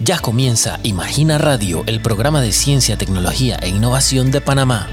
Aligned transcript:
Ya 0.00 0.20
comienza 0.20 0.78
Imagina 0.84 1.38
Radio, 1.38 1.82
el 1.88 2.00
programa 2.00 2.40
de 2.40 2.52
ciencia, 2.52 2.96
tecnología 2.96 3.58
e 3.60 3.68
innovación 3.68 4.30
de 4.30 4.40
Panamá. 4.40 4.86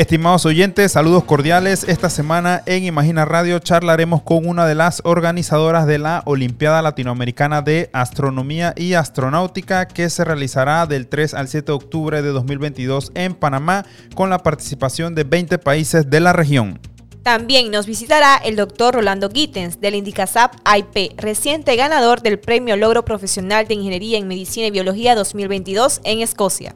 Estimados 0.00 0.46
oyentes, 0.46 0.92
saludos 0.92 1.24
cordiales. 1.24 1.84
Esta 1.84 2.08
semana 2.08 2.62
en 2.64 2.84
Imagina 2.84 3.26
Radio 3.26 3.58
charlaremos 3.58 4.22
con 4.22 4.48
una 4.48 4.66
de 4.66 4.74
las 4.74 5.02
organizadoras 5.04 5.86
de 5.86 5.98
la 5.98 6.22
Olimpiada 6.24 6.80
Latinoamericana 6.80 7.60
de 7.60 7.90
Astronomía 7.92 8.72
y 8.78 8.94
Astronáutica 8.94 9.86
que 9.88 10.08
se 10.08 10.24
realizará 10.24 10.86
del 10.86 11.06
3 11.06 11.34
al 11.34 11.48
7 11.48 11.66
de 11.66 11.72
octubre 11.72 12.22
de 12.22 12.30
2022 12.30 13.12
en 13.14 13.34
Panamá 13.34 13.84
con 14.14 14.30
la 14.30 14.38
participación 14.38 15.14
de 15.14 15.24
20 15.24 15.58
países 15.58 16.08
de 16.08 16.20
la 16.20 16.32
región. 16.32 16.80
También 17.22 17.70
nos 17.70 17.84
visitará 17.84 18.38
el 18.38 18.56
doctor 18.56 18.94
Rolando 18.94 19.28
Gittens 19.28 19.82
del 19.82 19.96
Indicasap 19.96 20.54
IP, 20.64 21.20
reciente 21.20 21.76
ganador 21.76 22.22
del 22.22 22.40
Premio 22.40 22.74
Logro 22.78 23.04
Profesional 23.04 23.68
de 23.68 23.74
Ingeniería 23.74 24.16
en 24.16 24.28
Medicina 24.28 24.66
y 24.66 24.70
Biología 24.70 25.14
2022 25.14 26.00
en 26.04 26.20
Escocia. 26.20 26.74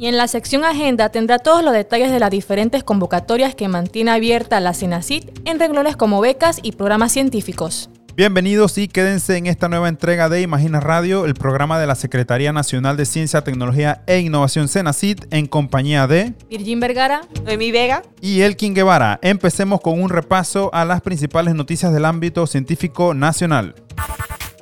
Y 0.00 0.06
en 0.06 0.16
la 0.16 0.28
sección 0.28 0.64
Agenda 0.64 1.10
tendrá 1.10 1.38
todos 1.38 1.62
los 1.62 1.74
detalles 1.74 2.10
de 2.10 2.18
las 2.18 2.30
diferentes 2.30 2.82
convocatorias 2.82 3.54
que 3.54 3.68
mantiene 3.68 4.10
abierta 4.10 4.58
la 4.58 4.72
CENACIT 4.72 5.46
en 5.46 5.60
renglones 5.60 5.94
como 5.94 6.22
becas 6.22 6.58
y 6.62 6.72
programas 6.72 7.12
científicos. 7.12 7.90
Bienvenidos 8.16 8.78
y 8.78 8.88
quédense 8.88 9.36
en 9.36 9.46
esta 9.46 9.68
nueva 9.68 9.90
entrega 9.90 10.30
de 10.30 10.40
Imagina 10.40 10.80
Radio, 10.80 11.26
el 11.26 11.34
programa 11.34 11.78
de 11.78 11.86
la 11.86 11.96
Secretaría 11.96 12.50
Nacional 12.50 12.96
de 12.96 13.04
Ciencia, 13.04 13.44
Tecnología 13.44 14.02
e 14.06 14.20
Innovación 14.20 14.68
CENACIT 14.68 15.26
en 15.34 15.46
compañía 15.46 16.06
de 16.06 16.32
Virgin 16.48 16.80
Vergara, 16.80 17.20
Noemí 17.44 17.70
Vega 17.70 18.02
y 18.22 18.40
Elkin 18.40 18.72
Guevara. 18.72 19.18
Empecemos 19.20 19.82
con 19.82 20.00
un 20.00 20.08
repaso 20.08 20.70
a 20.72 20.86
las 20.86 21.02
principales 21.02 21.54
noticias 21.54 21.92
del 21.92 22.06
ámbito 22.06 22.46
científico 22.46 23.12
nacional. 23.12 23.74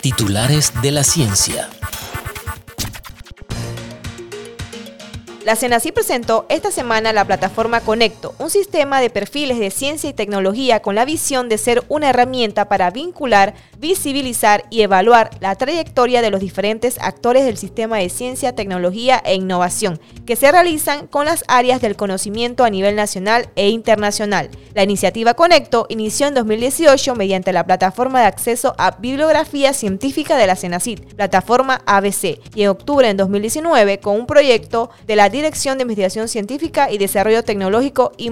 Titulares 0.02 0.72
de 0.82 0.90
la 0.90 1.04
ciencia. 1.04 1.68
La 5.48 5.56
CENACI 5.56 5.92
presentó 5.92 6.44
esta 6.50 6.70
semana 6.70 7.14
la 7.14 7.24
plataforma 7.24 7.80
Conecto, 7.80 8.34
un 8.38 8.50
sistema 8.50 9.00
de 9.00 9.08
perfiles 9.08 9.58
de 9.58 9.70
ciencia 9.70 10.10
y 10.10 10.12
tecnología 10.12 10.82
con 10.82 10.94
la 10.94 11.06
visión 11.06 11.48
de 11.48 11.56
ser 11.56 11.84
una 11.88 12.10
herramienta 12.10 12.68
para 12.68 12.90
vincular, 12.90 13.54
visibilizar 13.78 14.66
y 14.68 14.82
evaluar 14.82 15.30
la 15.40 15.54
trayectoria 15.54 16.20
de 16.20 16.30
los 16.30 16.40
diferentes 16.40 16.98
actores 17.00 17.46
del 17.46 17.56
sistema 17.56 17.96
de 17.96 18.10
ciencia, 18.10 18.54
tecnología 18.54 19.22
e 19.24 19.36
innovación 19.36 19.98
que 20.26 20.36
se 20.36 20.52
realizan 20.52 21.06
con 21.06 21.24
las 21.24 21.44
áreas 21.48 21.80
del 21.80 21.96
conocimiento 21.96 22.62
a 22.62 22.68
nivel 22.68 22.94
nacional 22.94 23.48
e 23.56 23.70
internacional. 23.70 24.50
La 24.74 24.82
iniciativa 24.82 25.32
Conecto 25.32 25.86
inició 25.88 26.26
en 26.26 26.34
2018 26.34 27.14
mediante 27.14 27.54
la 27.54 27.64
plataforma 27.64 28.20
de 28.20 28.26
acceso 28.26 28.74
a 28.76 28.90
bibliografía 28.98 29.72
científica 29.72 30.36
de 30.36 30.46
la 30.46 30.56
CENACIT, 30.56 31.14
plataforma 31.14 31.80
ABC, 31.86 32.38
y 32.54 32.64
en 32.64 32.68
octubre 32.68 33.08
de 33.08 33.14
2019 33.14 34.00
con 34.00 34.14
un 34.14 34.26
proyecto 34.26 34.90
de 35.06 35.16
la 35.16 35.30
Dirección 35.38 35.78
de 35.78 35.82
Investigación 35.82 36.26
Científica 36.26 36.90
y 36.90 36.98
Desarrollo 36.98 37.44
Tecnológico 37.44 38.10
y 38.16 38.30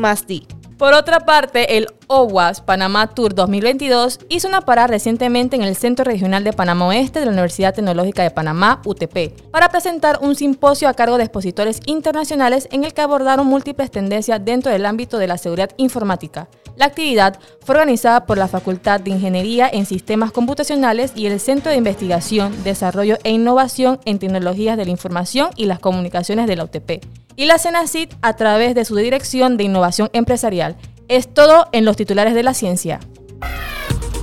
Por 0.77 0.93
otra 0.93 1.21
parte, 1.21 1.77
el 1.79 1.87
OWAS 2.09 2.61
Panamá 2.61 3.09
Tour 3.09 3.35
2022 3.35 4.21
hizo 4.29 4.47
una 4.47 4.61
parada 4.61 4.89
recientemente 4.89 5.57
en 5.57 5.63
el 5.63 5.75
Centro 5.75 6.05
Regional 6.05 6.45
de 6.45 6.53
Panamá 6.53 6.87
Oeste 6.87 7.19
de 7.19 7.27
la 7.27 7.33
Universidad 7.33 7.75
Tecnológica 7.75 8.23
de 8.23 8.31
Panamá, 8.31 8.81
UTP, 8.85 9.51
para 9.51 9.69
presentar 9.71 10.21
un 10.23 10.37
simposio 10.37 10.89
a 10.89 10.95
cargo 10.95 11.19
de 11.19 11.25
expositores 11.25 11.81
internacionales 11.87 12.69
en 12.71 12.85
el 12.85 12.95
que 12.95 13.01
abordaron 13.01 13.47
múltiples 13.47 13.91
tendencias 13.91 14.45
dentro 14.45 14.71
del 14.71 14.87
ámbito 14.87 15.19
de 15.19 15.27
la 15.27 15.37
seguridad 15.37 15.71
informática. 15.79 16.49
La 16.77 16.87
actividad 16.87 17.41
fue 17.65 17.75
organizada 17.75 18.27
por 18.27 18.39
la 18.39 18.49
Facultad 18.49 19.01
de 19.01 19.11
Ingeniería 19.11 19.69
en 19.69 19.87
Sistemas 19.87 20.31
Computacionales 20.31 21.13
y 21.17 21.27
el 21.27 21.41
Centro 21.41 21.71
de 21.71 21.79
Investigación, 21.79 22.63
Desarrollo 22.63 23.19
e 23.25 23.31
Innovación 23.31 23.99
en 24.05 24.21
Tecnologías 24.21 24.77
de 24.77 24.85
la 24.85 24.91
Información 24.93 25.51
y 25.57 25.65
las 25.65 25.81
Comunicaciones 25.81 26.47
de 26.47 26.57
la 26.57 26.65
UTP, 26.65 27.05
y 27.35 27.47
la 27.47 27.59
CENACIT 27.59 28.15
a 28.23 28.37
través 28.37 28.75
de 28.77 28.85
su 28.85 28.95
Dirección 28.95 29.57
de 29.57 29.65
Innovación 29.65 30.09
Empresarial. 30.13 30.77
Es 31.09 31.33
todo 31.33 31.69
en 31.71 31.85
los 31.85 31.97
titulares 31.97 32.35
de 32.35 32.43
la 32.43 32.53
ciencia. 32.53 32.99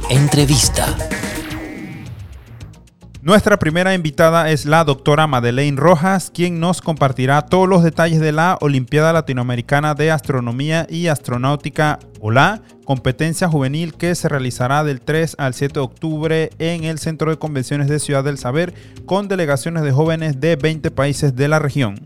Entrevista. 0.10 0.86
Nuestra 3.22 3.58
primera 3.58 3.94
invitada 3.94 4.50
es 4.50 4.66
la 4.66 4.84
doctora 4.84 5.26
Madeleine 5.26 5.80
Rojas, 5.80 6.30
quien 6.30 6.60
nos 6.60 6.82
compartirá 6.82 7.44
todos 7.44 7.70
los 7.70 7.84
detalles 7.84 8.20
de 8.20 8.34
la 8.34 8.58
Olimpiada 8.60 9.14
Latinoamericana 9.14 9.96
de 9.96 10.12
Astronomía 10.12 10.86
y 10.90 11.08
Astronáutica 11.08 12.00
OLA, 12.20 12.62
competencia 12.84 13.48
juvenil 13.48 13.94
que 13.94 14.14
se 14.16 14.28
realizará 14.28 14.84
del 14.84 15.00
3 15.00 15.38
al 15.40 15.54
7 15.54 15.76
de 15.76 15.80
octubre 15.80 16.50
en 16.60 16.84
el 16.84 17.00
Centro 17.00 17.32
de 17.32 17.40
Convenciones 17.40 17.88
de 17.88 18.00
Ciudad 18.00 18.26
del 18.26 18.38
Saber 18.38 18.74
con 19.06 19.30
delegaciones 19.30 19.84
de 19.84 19.94
jóvenes 19.94 20.42
de 20.42 20.58
20 20.58 20.92
países 20.92 21.34
de 21.34 21.48
la 21.48 21.60
región. 21.60 22.06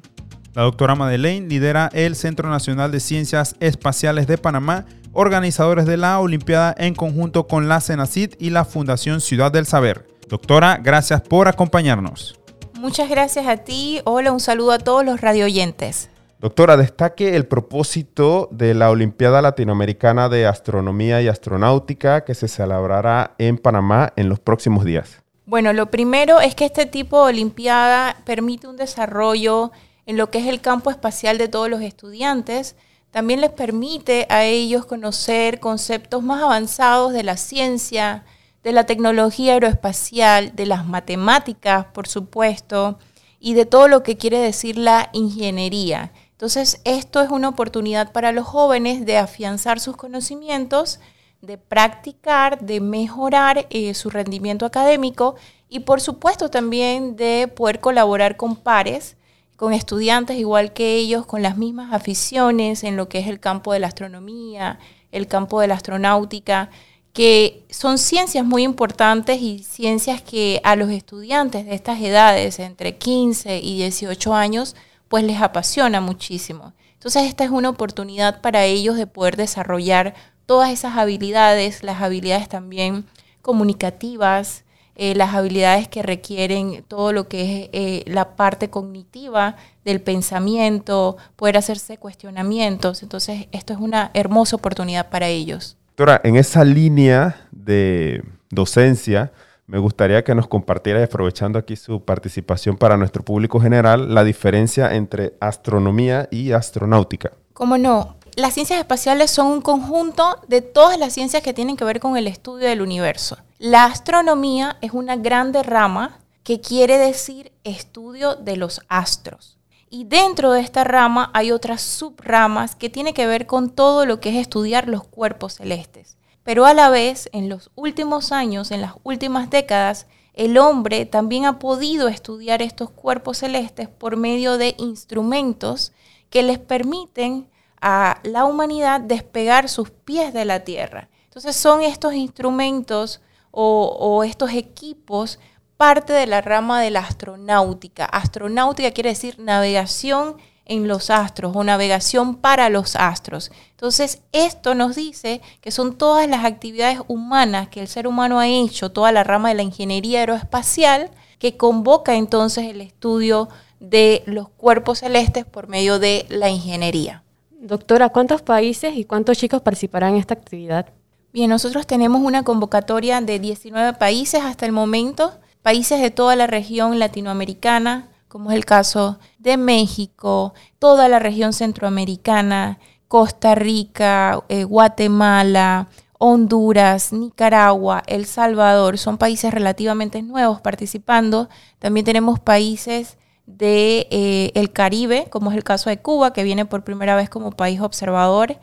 La 0.58 0.64
doctora 0.64 0.96
Madeleine 0.96 1.48
lidera 1.48 1.88
el 1.94 2.16
Centro 2.16 2.50
Nacional 2.50 2.92
de 2.92 3.00
Ciencias 3.00 3.56
Espaciales 3.60 4.26
de 4.26 4.40
Panamá, 4.40 4.86
organizadores 5.14 5.86
de 5.86 5.98
la 5.98 6.20
Olimpiada 6.20 6.74
en 6.80 6.96
conjunto 6.96 7.46
con 7.46 7.68
la 7.68 7.80
CENACID 7.80 8.34
y 8.40 8.50
la 8.50 8.66
Fundación 8.66 9.22
Ciudad 9.22 9.52
del 9.52 9.68
Saber. 9.68 10.08
Doctora, 10.28 10.80
gracias 10.82 11.22
por 11.22 11.48
acompañarnos. 11.48 12.40
Muchas 12.74 13.08
gracias 13.08 13.46
a 13.46 13.58
ti. 13.58 14.02
Hola, 14.04 14.32
un 14.32 14.40
saludo 14.40 14.72
a 14.72 14.80
todos 14.80 15.06
los 15.06 15.22
radioyentes. 15.22 16.10
Doctora, 16.40 16.76
destaque 16.76 17.36
el 17.36 17.46
propósito 17.46 18.50
de 18.52 18.74
la 18.74 18.90
Olimpiada 18.90 19.44
Latinoamericana 19.44 20.28
de 20.28 20.48
Astronomía 20.48 21.22
y 21.22 21.28
Astronáutica 21.28 22.26
que 22.26 22.34
se 22.34 22.48
celebrará 22.48 23.36
en 23.38 23.60
Panamá 23.60 24.12
en 24.16 24.28
los 24.28 24.40
próximos 24.40 24.86
días. 24.86 25.22
Bueno, 25.46 25.72
lo 25.72 25.92
primero 25.92 26.42
es 26.42 26.56
que 26.56 26.66
este 26.66 26.88
tipo 26.88 27.24
de 27.24 27.34
Olimpiada 27.34 28.18
permite 28.26 28.68
un 28.68 28.76
desarrollo 28.76 29.72
en 30.08 30.18
lo 30.18 30.32
que 30.32 30.40
es 30.40 30.48
el 30.48 30.62
campo 30.62 30.90
espacial 30.90 31.38
de 31.38 31.50
todos 31.50 31.70
los 31.70 31.82
estudiantes. 31.82 32.76
También 33.12 33.42
les 33.42 33.52
permite 33.52 34.26
a 34.30 34.46
ellos 34.46 34.86
conocer 34.86 35.60
conceptos 35.60 36.24
más 36.24 36.42
avanzados 36.42 37.14
de 37.14 37.24
la 37.24 37.38
ciencia, 37.38 38.26
de 38.64 38.72
la 38.72 38.86
tecnología 38.86 39.54
aeroespacial, 39.54 40.56
de 40.56 40.66
las 40.66 40.88
matemáticas, 40.88 41.86
por 41.94 42.08
supuesto, 42.08 42.98
y 43.40 43.54
de 43.54 43.66
todo 43.66 43.88
lo 43.88 44.02
que 44.02 44.18
quiere 44.18 44.40
decir 44.40 44.78
la 44.78 45.10
ingeniería. 45.14 46.12
Entonces, 46.32 46.82
esto 46.86 47.22
es 47.22 47.30
una 47.30 47.50
oportunidad 47.50 48.12
para 48.12 48.32
los 48.32 48.48
jóvenes 48.48 49.06
de 49.06 49.18
afianzar 49.18 49.80
sus 49.80 49.98
conocimientos, 49.98 51.00
de 51.42 51.58
practicar, 51.58 52.62
de 52.62 52.80
mejorar 52.80 53.68
eh, 53.70 53.94
su 53.94 54.10
rendimiento 54.10 54.66
académico 54.66 55.36
y, 55.70 55.82
por 55.82 56.00
supuesto, 56.00 56.50
también 56.50 57.16
de 57.16 57.52
poder 57.54 57.80
colaborar 57.80 58.38
con 58.38 58.56
pares, 58.56 59.18
con 59.58 59.74
estudiantes 59.74 60.38
igual 60.38 60.72
que 60.72 60.96
ellos, 60.96 61.26
con 61.26 61.42
las 61.42 61.58
mismas 61.58 61.92
aficiones 61.92 62.86
en 62.86 62.96
lo 62.96 63.10
que 63.10 63.20
es 63.20 63.28
el 63.28 63.42
campo 63.42 63.74
de 63.74 63.80
la 63.80 63.88
astronomía, 63.88 64.80
el 65.12 65.28
campo 65.28 65.60
de 65.60 65.68
la 65.68 65.76
astronáutica 65.76 66.70
que 67.18 67.66
son 67.72 67.98
ciencias 67.98 68.46
muy 68.46 68.62
importantes 68.62 69.42
y 69.42 69.64
ciencias 69.64 70.22
que 70.22 70.62
a 70.64 70.76
los 70.76 70.92
estudiantes 70.92 71.66
de 71.66 71.74
estas 71.74 72.00
edades, 72.00 72.60
entre 72.60 72.98
15 72.98 73.58
y 73.58 73.78
18 73.78 74.36
años, 74.36 74.76
pues 75.08 75.24
les 75.24 75.42
apasiona 75.42 76.00
muchísimo. 76.00 76.74
Entonces 76.94 77.24
esta 77.24 77.44
es 77.44 77.50
una 77.50 77.70
oportunidad 77.70 78.42
para 78.42 78.66
ellos 78.66 78.98
de 78.98 79.08
poder 79.08 79.36
desarrollar 79.36 80.14
todas 80.46 80.70
esas 80.70 80.96
habilidades, 80.96 81.82
las 81.82 82.04
habilidades 82.04 82.50
también 82.50 83.06
comunicativas, 83.42 84.64
eh, 85.00 85.14
las 85.14 85.36
habilidades 85.36 85.88
que 85.88 86.02
requieren 86.02 86.84
todo 86.88 87.14
lo 87.14 87.28
que 87.28 87.42
es 87.42 87.70
eh, 87.72 88.04
la 88.08 88.36
parte 88.36 88.72
cognitiva 88.72 89.56
del 89.86 90.02
pensamiento, 90.02 91.18
poder 91.36 91.56
hacerse 91.56 91.98
cuestionamientos. 91.98 93.04
Entonces 93.04 93.46
esto 93.52 93.74
es 93.74 93.80
una 93.80 94.10
hermosa 94.16 94.56
oportunidad 94.56 95.10
para 95.10 95.28
ellos. 95.28 95.78
Doctora, 95.90 96.20
en 96.24 96.36
esa 96.36 96.64
línea 96.64 97.48
de 97.52 98.24
docencia, 98.50 99.32
me 99.68 99.78
gustaría 99.78 100.24
que 100.24 100.34
nos 100.34 100.48
compartiera, 100.48 101.04
aprovechando 101.04 101.60
aquí 101.60 101.76
su 101.76 102.04
participación 102.04 102.76
para 102.76 102.98
nuestro 102.98 103.24
público 103.24 103.60
general, 103.60 104.16
la 104.16 104.24
diferencia 104.24 104.96
entre 104.96 105.36
astronomía 105.40 106.28
y 106.32 106.54
astronáutica. 106.54 107.34
¿Cómo 107.54 107.78
no? 107.78 108.16
Las 108.36 108.54
ciencias 108.56 108.80
espaciales 108.80 109.30
son 109.30 109.48
un 109.48 109.62
conjunto 109.62 110.42
de 110.48 110.62
todas 110.62 110.98
las 110.98 111.14
ciencias 111.14 111.44
que 111.44 111.54
tienen 111.54 111.78
que 111.78 111.86
ver 111.86 112.00
con 112.00 112.18
el 112.18 112.26
estudio 112.26 112.68
del 112.68 112.82
universo. 112.82 113.38
La 113.60 113.86
astronomía 113.86 114.78
es 114.82 114.92
una 114.92 115.16
grande 115.16 115.64
rama 115.64 116.20
que 116.44 116.62
quiere 116.62 117.00
decir 117.00 117.52
estudio 117.64 118.36
de 118.36 118.56
los 118.56 118.82
astros. 118.88 119.58
Y 119.90 120.04
dentro 120.04 120.52
de 120.52 120.62
esta 120.62 120.84
rama 120.84 121.32
hay 121.34 121.52
otras 121.52 121.82
subramas 121.82 122.76
que 122.76 122.92
tienen 122.92 123.16
que 123.16 123.26
ver 123.26 123.48
con 123.48 123.72
todo 123.72 124.06
lo 124.06 124.20
que 124.20 124.30
es 124.30 124.36
estudiar 124.36 124.88
los 124.88 125.08
cuerpos 125.08 125.56
celestes. 125.56 126.18
Pero 126.44 126.68
a 126.68 126.76
la 126.76 126.90
vez, 126.90 127.30
en 127.34 127.50
los 127.50 127.72
últimos 127.74 128.32
años, 128.32 128.70
en 128.70 128.82
las 128.82 128.94
últimas 129.02 129.50
décadas, 129.50 130.06
el 130.36 130.60
hombre 130.60 131.08
también 131.08 131.46
ha 131.46 131.58
podido 131.58 132.08
estudiar 132.10 132.62
estos 132.62 132.92
cuerpos 132.92 133.40
celestes 133.40 133.90
por 133.90 134.18
medio 134.18 134.60
de 134.60 134.76
instrumentos 134.78 135.94
que 136.30 136.44
les 136.44 136.60
permiten 136.60 137.50
a 137.82 138.20
la 138.22 138.46
humanidad 138.46 139.02
despegar 139.02 139.68
sus 139.68 139.90
pies 139.90 140.32
de 140.32 140.46
la 140.46 140.64
Tierra. 140.64 141.10
Entonces 141.26 141.56
son 141.56 141.82
estos 141.82 142.14
instrumentos 142.14 143.20
o, 143.60 144.24
estos 144.24 144.54
equipos 144.54 145.40
parte 145.78 146.14
de 146.14 146.28
la 146.28 146.42
rama 146.42 146.80
de 146.80 146.92
la 146.92 147.00
astronáutica. 147.00 148.06
Astronáutica 148.06 148.92
quiere 148.92 149.10
decir 149.10 149.40
navegación 149.40 150.38
en 150.66 150.88
los 150.88 151.10
astros 151.10 151.56
o 151.56 151.64
navegación 151.64 152.36
para 152.36 152.70
los 152.70 152.96
astros. 152.96 153.52
Entonces, 153.72 154.22
esto 154.32 154.76
nos 154.76 154.96
dice 154.96 155.42
que 155.62 155.72
son 155.72 155.98
todas 155.98 156.30
las 156.30 156.46
actividades 156.46 157.00
humanas 157.08 157.70
que 157.70 157.82
el 157.82 157.88
ser 157.88 158.06
humano 158.06 158.40
ha 158.40 158.48
hecho, 158.48 158.92
toda 158.92 159.12
la 159.12 159.24
rama 159.24 159.50
de 159.50 159.56
la 159.56 159.64
ingeniería 159.64 160.20
aeroespacial, 160.20 161.10
que 161.40 161.58
convoca 161.58 162.16
entonces 162.16 162.66
el 162.66 162.82
estudio 162.82 163.50
de 163.80 164.24
los 164.26 164.50
cuerpos 164.50 165.00
celestes 165.00 165.46
por 165.46 165.68
medio 165.68 165.98
de 165.98 166.26
la 166.30 166.50
ingeniería. 166.50 167.24
Doctora, 167.52 168.10
¿cuántos 168.10 168.44
países 168.44 168.96
y 168.96 169.06
cuántos 169.06 169.38
chicos 169.38 169.62
participarán 169.62 170.14
en 170.14 170.20
esta 170.20 170.34
actividad? 170.36 170.88
Bien, 171.38 171.52
nosotros 171.52 171.86
tenemos 171.86 172.24
una 172.24 172.42
convocatoria 172.42 173.22
de 173.22 173.38
19 173.38 173.94
países 174.00 174.42
hasta 174.42 174.66
el 174.66 174.72
momento, 174.72 175.34
países 175.62 176.02
de 176.02 176.10
toda 176.10 176.36
la 176.36 176.48
región 176.48 176.98
latinoamericana, 176.98 178.08
como 178.28 178.50
es 178.50 178.58
el 178.58 178.66
caso 178.66 179.20
de 179.38 179.56
México, 179.56 180.56
toda 180.80 181.08
la 181.08 181.20
región 181.20 181.54
centroamericana, 181.54 182.80
Costa 183.08 183.54
Rica, 183.54 184.44
eh, 184.50 184.64
Guatemala, 184.64 185.90
Honduras, 186.18 187.14
Nicaragua, 187.14 188.02
El 188.08 188.26
Salvador, 188.26 188.98
son 188.98 189.20
países 189.20 189.54
relativamente 189.54 190.24
nuevos 190.24 190.60
participando. 190.60 191.50
También 191.78 192.04
tenemos 192.04 192.40
países 192.40 193.20
de 193.46 194.08
eh, 194.10 194.52
el 194.56 194.72
Caribe, 194.72 195.28
como 195.30 195.52
es 195.52 195.58
el 195.58 195.64
caso 195.64 195.92
de 195.92 196.02
Cuba, 196.02 196.34
que 196.34 196.42
viene 196.42 196.66
por 196.66 196.84
primera 196.84 197.16
vez 197.16 197.30
como 197.30 197.52
país 197.52 197.80
observador, 197.80 198.58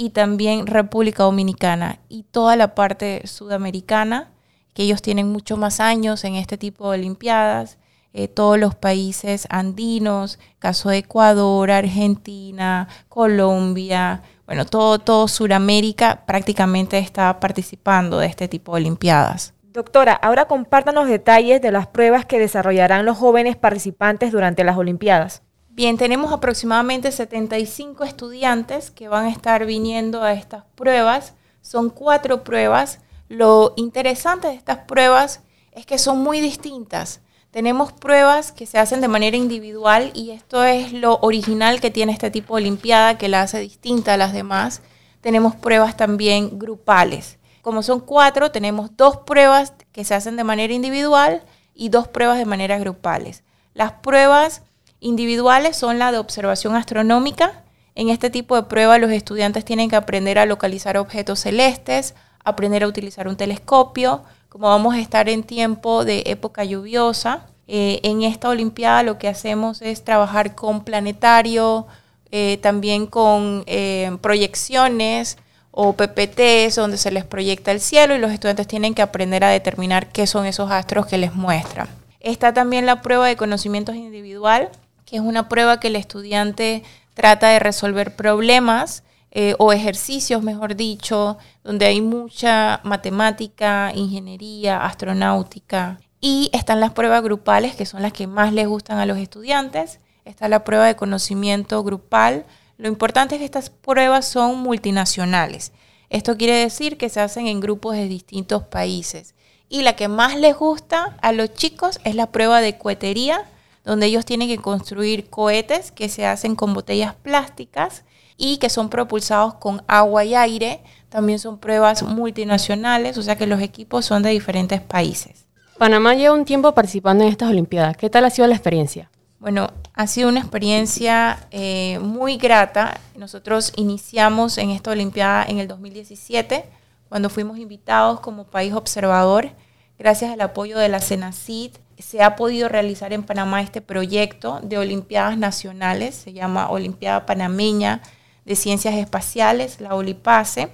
y 0.00 0.10
también 0.10 0.66
República 0.66 1.24
Dominicana 1.24 1.98
y 2.08 2.22
toda 2.22 2.56
la 2.56 2.74
parte 2.74 3.26
sudamericana, 3.26 4.30
que 4.72 4.84
ellos 4.84 5.02
tienen 5.02 5.28
mucho 5.28 5.58
más 5.58 5.78
años 5.78 6.24
en 6.24 6.36
este 6.36 6.56
tipo 6.56 6.90
de 6.90 7.00
Olimpiadas, 7.00 7.76
eh, 8.14 8.26
todos 8.26 8.58
los 8.58 8.74
países 8.74 9.46
andinos, 9.50 10.38
caso 10.58 10.88
de 10.88 10.96
Ecuador, 10.96 11.70
Argentina, 11.70 12.88
Colombia, 13.10 14.22
bueno, 14.46 14.64
todo, 14.64 15.00
todo 15.00 15.28
Sudamérica 15.28 16.24
prácticamente 16.24 16.96
está 16.96 17.38
participando 17.38 18.20
de 18.20 18.26
este 18.28 18.48
tipo 18.48 18.72
de 18.72 18.80
Olimpiadas. 18.80 19.52
Doctora, 19.64 20.14
ahora 20.14 20.46
compártanos 20.46 21.08
detalles 21.08 21.60
de 21.60 21.72
las 21.72 21.86
pruebas 21.88 22.24
que 22.24 22.38
desarrollarán 22.38 23.04
los 23.04 23.18
jóvenes 23.18 23.54
participantes 23.54 24.32
durante 24.32 24.64
las 24.64 24.78
Olimpiadas. 24.78 25.42
Bien, 25.80 25.96
tenemos 25.96 26.30
aproximadamente 26.30 27.10
75 27.10 28.04
estudiantes 28.04 28.90
que 28.90 29.08
van 29.08 29.24
a 29.24 29.30
estar 29.30 29.64
viniendo 29.64 30.22
a 30.22 30.34
estas 30.34 30.64
pruebas. 30.74 31.32
Son 31.62 31.88
cuatro 31.88 32.44
pruebas. 32.44 32.98
Lo 33.30 33.72
interesante 33.76 34.48
de 34.48 34.56
estas 34.56 34.80
pruebas 34.80 35.40
es 35.72 35.86
que 35.86 35.96
son 35.96 36.18
muy 36.18 36.42
distintas. 36.42 37.22
Tenemos 37.50 37.94
pruebas 37.94 38.52
que 38.52 38.66
se 38.66 38.76
hacen 38.76 39.00
de 39.00 39.08
manera 39.08 39.38
individual 39.38 40.10
y 40.12 40.32
esto 40.32 40.64
es 40.64 40.92
lo 40.92 41.18
original 41.22 41.80
que 41.80 41.90
tiene 41.90 42.12
este 42.12 42.30
tipo 42.30 42.56
de 42.56 42.64
Olimpiada 42.64 43.16
que 43.16 43.30
la 43.30 43.40
hace 43.40 43.58
distinta 43.58 44.12
a 44.12 44.18
las 44.18 44.34
demás. 44.34 44.82
Tenemos 45.22 45.54
pruebas 45.54 45.96
también 45.96 46.58
grupales. 46.58 47.38
Como 47.62 47.82
son 47.82 48.00
cuatro, 48.00 48.50
tenemos 48.50 48.98
dos 48.98 49.16
pruebas 49.16 49.72
que 49.92 50.04
se 50.04 50.14
hacen 50.14 50.36
de 50.36 50.44
manera 50.44 50.74
individual 50.74 51.42
y 51.74 51.88
dos 51.88 52.06
pruebas 52.06 52.36
de 52.36 52.44
manera 52.44 52.78
grupales. 52.78 53.44
Las 53.72 53.92
pruebas 53.92 54.60
individuales 55.00 55.76
son 55.76 55.98
la 55.98 56.12
de 56.12 56.18
observación 56.18 56.76
astronómica. 56.76 57.62
En 57.94 58.08
este 58.08 58.30
tipo 58.30 58.56
de 58.56 58.62
prueba 58.62 58.98
los 58.98 59.10
estudiantes 59.10 59.64
tienen 59.64 59.90
que 59.90 59.96
aprender 59.96 60.38
a 60.38 60.46
localizar 60.46 60.96
objetos 60.96 61.40
celestes, 61.40 62.14
aprender 62.44 62.84
a 62.84 62.88
utilizar 62.88 63.28
un 63.28 63.36
telescopio, 63.36 64.22
como 64.48 64.68
vamos 64.68 64.94
a 64.94 65.00
estar 65.00 65.28
en 65.28 65.42
tiempo 65.42 66.04
de 66.04 66.22
época 66.26 66.64
lluviosa, 66.64 67.46
eh, 67.72 68.00
en 68.02 68.22
esta 68.22 68.48
Olimpiada 68.48 69.04
lo 69.04 69.16
que 69.16 69.28
hacemos 69.28 69.80
es 69.80 70.02
trabajar 70.02 70.56
con 70.56 70.82
planetario, 70.82 71.86
eh, 72.32 72.58
también 72.60 73.06
con 73.06 73.62
eh, 73.66 74.10
proyecciones 74.20 75.38
o 75.70 75.92
PPTs 75.92 76.74
donde 76.74 76.96
se 76.96 77.12
les 77.12 77.24
proyecta 77.24 77.70
el 77.70 77.78
cielo 77.78 78.16
y 78.16 78.18
los 78.18 78.32
estudiantes 78.32 78.66
tienen 78.66 78.92
que 78.92 79.02
aprender 79.02 79.44
a 79.44 79.50
determinar 79.50 80.08
qué 80.08 80.26
son 80.26 80.46
esos 80.46 80.68
astros 80.72 81.06
que 81.06 81.16
les 81.16 81.32
muestran. 81.36 81.88
Está 82.18 82.52
también 82.52 82.86
la 82.86 83.02
prueba 83.02 83.28
de 83.28 83.36
conocimientos 83.36 83.94
individual, 83.94 84.70
que 85.10 85.16
es 85.16 85.22
una 85.22 85.48
prueba 85.48 85.80
que 85.80 85.88
el 85.88 85.96
estudiante 85.96 86.84
trata 87.14 87.48
de 87.48 87.58
resolver 87.58 88.14
problemas 88.14 89.02
eh, 89.32 89.56
o 89.58 89.72
ejercicios, 89.72 90.40
mejor 90.42 90.76
dicho, 90.76 91.36
donde 91.64 91.86
hay 91.86 92.00
mucha 92.00 92.80
matemática, 92.84 93.90
ingeniería, 93.92 94.84
astronáutica. 94.84 95.98
Y 96.20 96.48
están 96.52 96.78
las 96.78 96.92
pruebas 96.92 97.24
grupales, 97.24 97.74
que 97.74 97.86
son 97.86 98.02
las 98.02 98.12
que 98.12 98.28
más 98.28 98.52
les 98.52 98.68
gustan 98.68 98.98
a 98.98 99.06
los 99.06 99.18
estudiantes. 99.18 99.98
Está 100.24 100.48
la 100.48 100.62
prueba 100.62 100.86
de 100.86 100.94
conocimiento 100.94 101.82
grupal. 101.82 102.46
Lo 102.78 102.86
importante 102.86 103.34
es 103.34 103.40
que 103.40 103.46
estas 103.46 103.68
pruebas 103.68 104.28
son 104.28 104.60
multinacionales. 104.60 105.72
Esto 106.08 106.36
quiere 106.36 106.54
decir 106.54 106.98
que 106.98 107.08
se 107.08 107.20
hacen 107.20 107.48
en 107.48 107.58
grupos 107.58 107.96
de 107.96 108.06
distintos 108.06 108.62
países. 108.62 109.34
Y 109.68 109.82
la 109.82 109.96
que 109.96 110.06
más 110.06 110.36
les 110.36 110.56
gusta 110.56 111.16
a 111.20 111.32
los 111.32 111.52
chicos 111.54 111.98
es 112.04 112.14
la 112.14 112.30
prueba 112.30 112.60
de 112.60 112.78
cohetería, 112.78 113.44
donde 113.84 114.06
ellos 114.06 114.24
tienen 114.24 114.48
que 114.48 114.58
construir 114.58 115.30
cohetes 115.30 115.92
que 115.92 116.08
se 116.08 116.26
hacen 116.26 116.54
con 116.54 116.74
botellas 116.74 117.14
plásticas 117.14 118.04
y 118.36 118.58
que 118.58 118.70
son 118.70 118.88
propulsados 118.88 119.54
con 119.54 119.82
agua 119.86 120.24
y 120.24 120.34
aire. 120.34 120.82
También 121.08 121.38
son 121.38 121.58
pruebas 121.58 122.02
multinacionales, 122.02 123.18
o 123.18 123.22
sea 123.22 123.36
que 123.36 123.46
los 123.46 123.60
equipos 123.60 124.04
son 124.04 124.22
de 124.22 124.30
diferentes 124.30 124.80
países. 124.80 125.46
Panamá 125.78 126.14
lleva 126.14 126.34
un 126.34 126.44
tiempo 126.44 126.72
participando 126.72 127.24
en 127.24 127.30
estas 127.30 127.50
Olimpiadas. 127.50 127.96
¿Qué 127.96 128.10
tal 128.10 128.24
ha 128.26 128.30
sido 128.30 128.46
la 128.46 128.54
experiencia? 128.54 129.10
Bueno, 129.38 129.68
ha 129.94 130.06
sido 130.06 130.28
una 130.28 130.40
experiencia 130.40 131.46
eh, 131.50 131.98
muy 132.00 132.36
grata. 132.36 133.00
Nosotros 133.16 133.72
iniciamos 133.76 134.58
en 134.58 134.70
esta 134.70 134.90
Olimpiada 134.90 135.44
en 135.48 135.58
el 135.58 135.68
2017, 135.68 136.66
cuando 137.08 137.30
fuimos 137.30 137.58
invitados 137.58 138.20
como 138.20 138.44
país 138.44 138.74
observador. 138.74 139.50
Gracias 139.98 140.30
al 140.30 140.42
apoyo 140.42 140.78
de 140.78 140.90
la 140.90 141.00
CENACID, 141.00 141.72
se 142.02 142.22
ha 142.22 142.36
podido 142.36 142.68
realizar 142.68 143.12
en 143.12 143.22
Panamá 143.22 143.62
este 143.62 143.80
proyecto 143.80 144.60
de 144.62 144.78
Olimpiadas 144.78 145.36
Nacionales, 145.38 146.14
se 146.14 146.32
llama 146.32 146.70
Olimpiada 146.70 147.26
Panameña 147.26 148.02
de 148.44 148.56
Ciencias 148.56 148.94
Espaciales, 148.94 149.80
la 149.80 149.94
OLIPASE. 149.94 150.70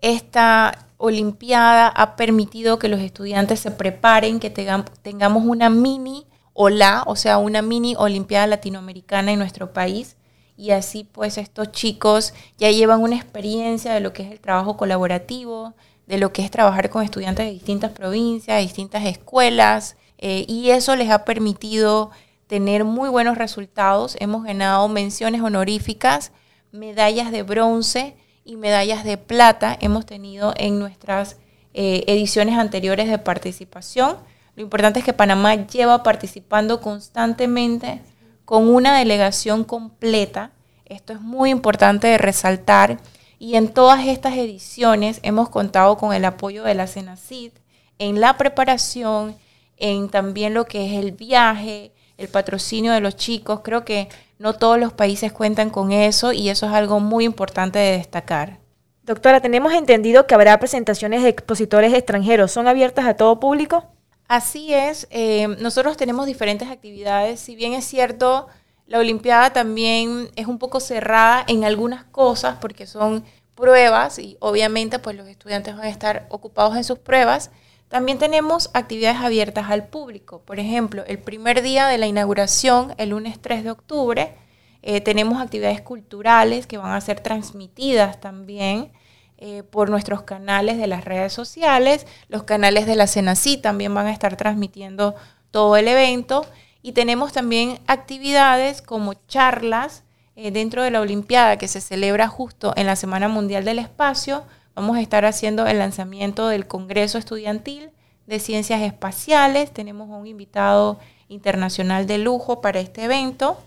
Esta 0.00 0.86
Olimpiada 0.96 1.88
ha 1.88 2.16
permitido 2.16 2.78
que 2.78 2.88
los 2.88 3.00
estudiantes 3.00 3.60
se 3.60 3.70
preparen, 3.70 4.40
que 4.40 4.50
tengamos 4.50 5.44
una 5.44 5.70
mini 5.70 6.26
OLA, 6.52 7.04
o 7.06 7.16
sea, 7.16 7.38
una 7.38 7.62
mini 7.62 7.94
Olimpiada 7.96 8.46
Latinoamericana 8.46 9.32
en 9.32 9.38
nuestro 9.38 9.72
país. 9.72 10.16
Y 10.56 10.72
así 10.72 11.04
pues 11.04 11.38
estos 11.38 11.70
chicos 11.70 12.34
ya 12.58 12.70
llevan 12.72 13.00
una 13.00 13.14
experiencia 13.14 13.92
de 13.94 14.00
lo 14.00 14.12
que 14.12 14.24
es 14.24 14.32
el 14.32 14.40
trabajo 14.40 14.76
colaborativo, 14.76 15.74
de 16.08 16.18
lo 16.18 16.32
que 16.32 16.42
es 16.42 16.50
trabajar 16.50 16.90
con 16.90 17.04
estudiantes 17.04 17.46
de 17.46 17.52
distintas 17.52 17.92
provincias, 17.92 18.56
de 18.56 18.62
distintas 18.62 19.04
escuelas, 19.04 19.96
eh, 20.18 20.44
y 20.48 20.70
eso 20.70 20.96
les 20.96 21.10
ha 21.10 21.24
permitido 21.24 22.10
tener 22.46 22.84
muy 22.84 23.08
buenos 23.08 23.38
resultados. 23.38 24.16
Hemos 24.20 24.44
ganado 24.44 24.88
menciones 24.88 25.42
honoríficas 25.42 26.32
medallas 26.72 27.30
de 27.30 27.42
bronce 27.42 28.16
y 28.44 28.56
medallas 28.56 29.04
de 29.04 29.18
plata 29.18 29.76
hemos 29.80 30.06
tenido 30.06 30.54
en 30.56 30.78
nuestras 30.78 31.36
eh, 31.74 32.04
ediciones 32.06 32.58
anteriores 32.58 33.08
de 33.08 33.18
participación. 33.18 34.16
Lo 34.56 34.62
importante 34.62 34.98
es 34.98 35.04
que 35.04 35.12
Panamá 35.12 35.54
lleva 35.54 36.02
participando 36.02 36.80
constantemente 36.80 38.02
con 38.44 38.68
una 38.68 38.98
delegación 38.98 39.64
completa. 39.64 40.50
Esto 40.86 41.12
es 41.12 41.20
muy 41.20 41.50
importante 41.50 42.08
de 42.08 42.18
resaltar. 42.18 42.98
Y 43.38 43.54
en 43.54 43.68
todas 43.68 44.06
estas 44.06 44.34
ediciones 44.34 45.20
hemos 45.22 45.48
contado 45.48 45.96
con 45.96 46.12
el 46.12 46.24
apoyo 46.24 46.64
de 46.64 46.74
la 46.74 46.86
CENACID 46.86 47.52
en 47.98 48.20
la 48.20 48.36
preparación, 48.36 49.36
en 49.78 50.08
también 50.08 50.54
lo 50.54 50.66
que 50.66 50.86
es 50.86 50.92
el 51.04 51.12
viaje, 51.12 51.92
el 52.16 52.28
patrocinio 52.28 52.92
de 52.92 53.00
los 53.00 53.16
chicos. 53.16 53.60
Creo 53.62 53.84
que 53.84 54.08
no 54.38 54.52
todos 54.52 54.78
los 54.78 54.92
países 54.92 55.32
cuentan 55.32 55.70
con 55.70 55.92
eso 55.92 56.32
y 56.32 56.48
eso 56.48 56.66
es 56.66 56.72
algo 56.72 57.00
muy 57.00 57.24
importante 57.24 57.78
de 57.78 57.98
destacar. 57.98 58.58
Doctora, 59.02 59.40
tenemos 59.40 59.72
entendido 59.72 60.26
que 60.26 60.34
habrá 60.34 60.58
presentaciones 60.58 61.22
de 61.22 61.30
expositores 61.30 61.94
extranjeros. 61.94 62.52
¿Son 62.52 62.68
abiertas 62.68 63.06
a 63.06 63.14
todo 63.14 63.40
público? 63.40 63.86
Así 64.28 64.74
es. 64.74 65.08
Eh, 65.10 65.48
nosotros 65.60 65.96
tenemos 65.96 66.26
diferentes 66.26 66.68
actividades. 66.68 67.40
Si 67.40 67.56
bien 67.56 67.72
es 67.72 67.86
cierto, 67.86 68.48
la 68.86 68.98
Olimpiada 68.98 69.52
también 69.52 70.28
es 70.36 70.46
un 70.46 70.58
poco 70.58 70.80
cerrada 70.80 71.44
en 71.48 71.64
algunas 71.64 72.04
cosas 72.04 72.58
porque 72.60 72.86
son 72.86 73.24
pruebas 73.54 74.18
y 74.18 74.36
obviamente 74.40 74.98
pues 74.98 75.16
los 75.16 75.26
estudiantes 75.26 75.74
van 75.74 75.86
a 75.86 75.90
estar 75.90 76.26
ocupados 76.28 76.76
en 76.76 76.84
sus 76.84 76.98
pruebas. 76.98 77.50
También 77.88 78.18
tenemos 78.18 78.70
actividades 78.74 79.20
abiertas 79.20 79.70
al 79.70 79.86
público. 79.86 80.40
Por 80.44 80.60
ejemplo, 80.60 81.04
el 81.06 81.18
primer 81.18 81.62
día 81.62 81.86
de 81.86 81.98
la 81.98 82.06
inauguración, 82.06 82.94
el 82.98 83.10
lunes 83.10 83.40
3 83.40 83.64
de 83.64 83.70
octubre, 83.70 84.34
Eh, 84.82 85.00
tenemos 85.00 85.40
actividades 85.42 85.80
culturales 85.80 86.66
que 86.66 86.78
van 86.78 86.92
a 86.92 87.00
ser 87.00 87.20
transmitidas 87.20 88.20
también 88.20 88.90
eh, 89.36 89.62
por 89.64 89.90
nuestros 89.90 90.22
canales 90.22 90.78
de 90.78 90.86
las 90.86 91.04
redes 91.04 91.32
sociales. 91.32 92.06
Los 92.28 92.44
canales 92.44 92.86
de 92.86 92.96
la 92.96 93.06
CENACI 93.06 93.58
también 93.58 93.92
van 93.94 94.06
a 94.06 94.12
estar 94.12 94.36
transmitiendo 94.36 95.14
todo 95.50 95.76
el 95.76 95.88
evento. 95.88 96.46
Y 96.80 96.92
tenemos 96.92 97.32
también 97.32 97.80
actividades 97.86 98.82
como 98.82 99.14
charlas 99.26 100.04
eh, 100.36 100.52
dentro 100.52 100.82
de 100.82 100.90
la 100.90 101.00
Olimpiada 101.00 101.58
que 101.58 101.68
se 101.68 101.80
celebra 101.80 102.28
justo 102.28 102.72
en 102.76 102.86
la 102.86 102.96
Semana 102.96 103.28
Mundial 103.28 103.64
del 103.64 103.80
Espacio. 103.80 104.44
Vamos 104.78 104.96
a 104.96 105.00
estar 105.00 105.24
haciendo 105.24 105.66
el 105.66 105.80
lanzamiento 105.80 106.46
del 106.46 106.68
Congreso 106.68 107.18
Estudiantil 107.18 107.90
de 108.28 108.38
Ciencias 108.38 108.80
Espaciales. 108.80 109.72
Tenemos 109.72 110.08
un 110.08 110.24
invitado 110.24 111.00
internacional 111.26 112.06
de 112.06 112.18
lujo 112.18 112.60
para 112.60 112.78
este 112.78 113.02
evento. 113.02 113.58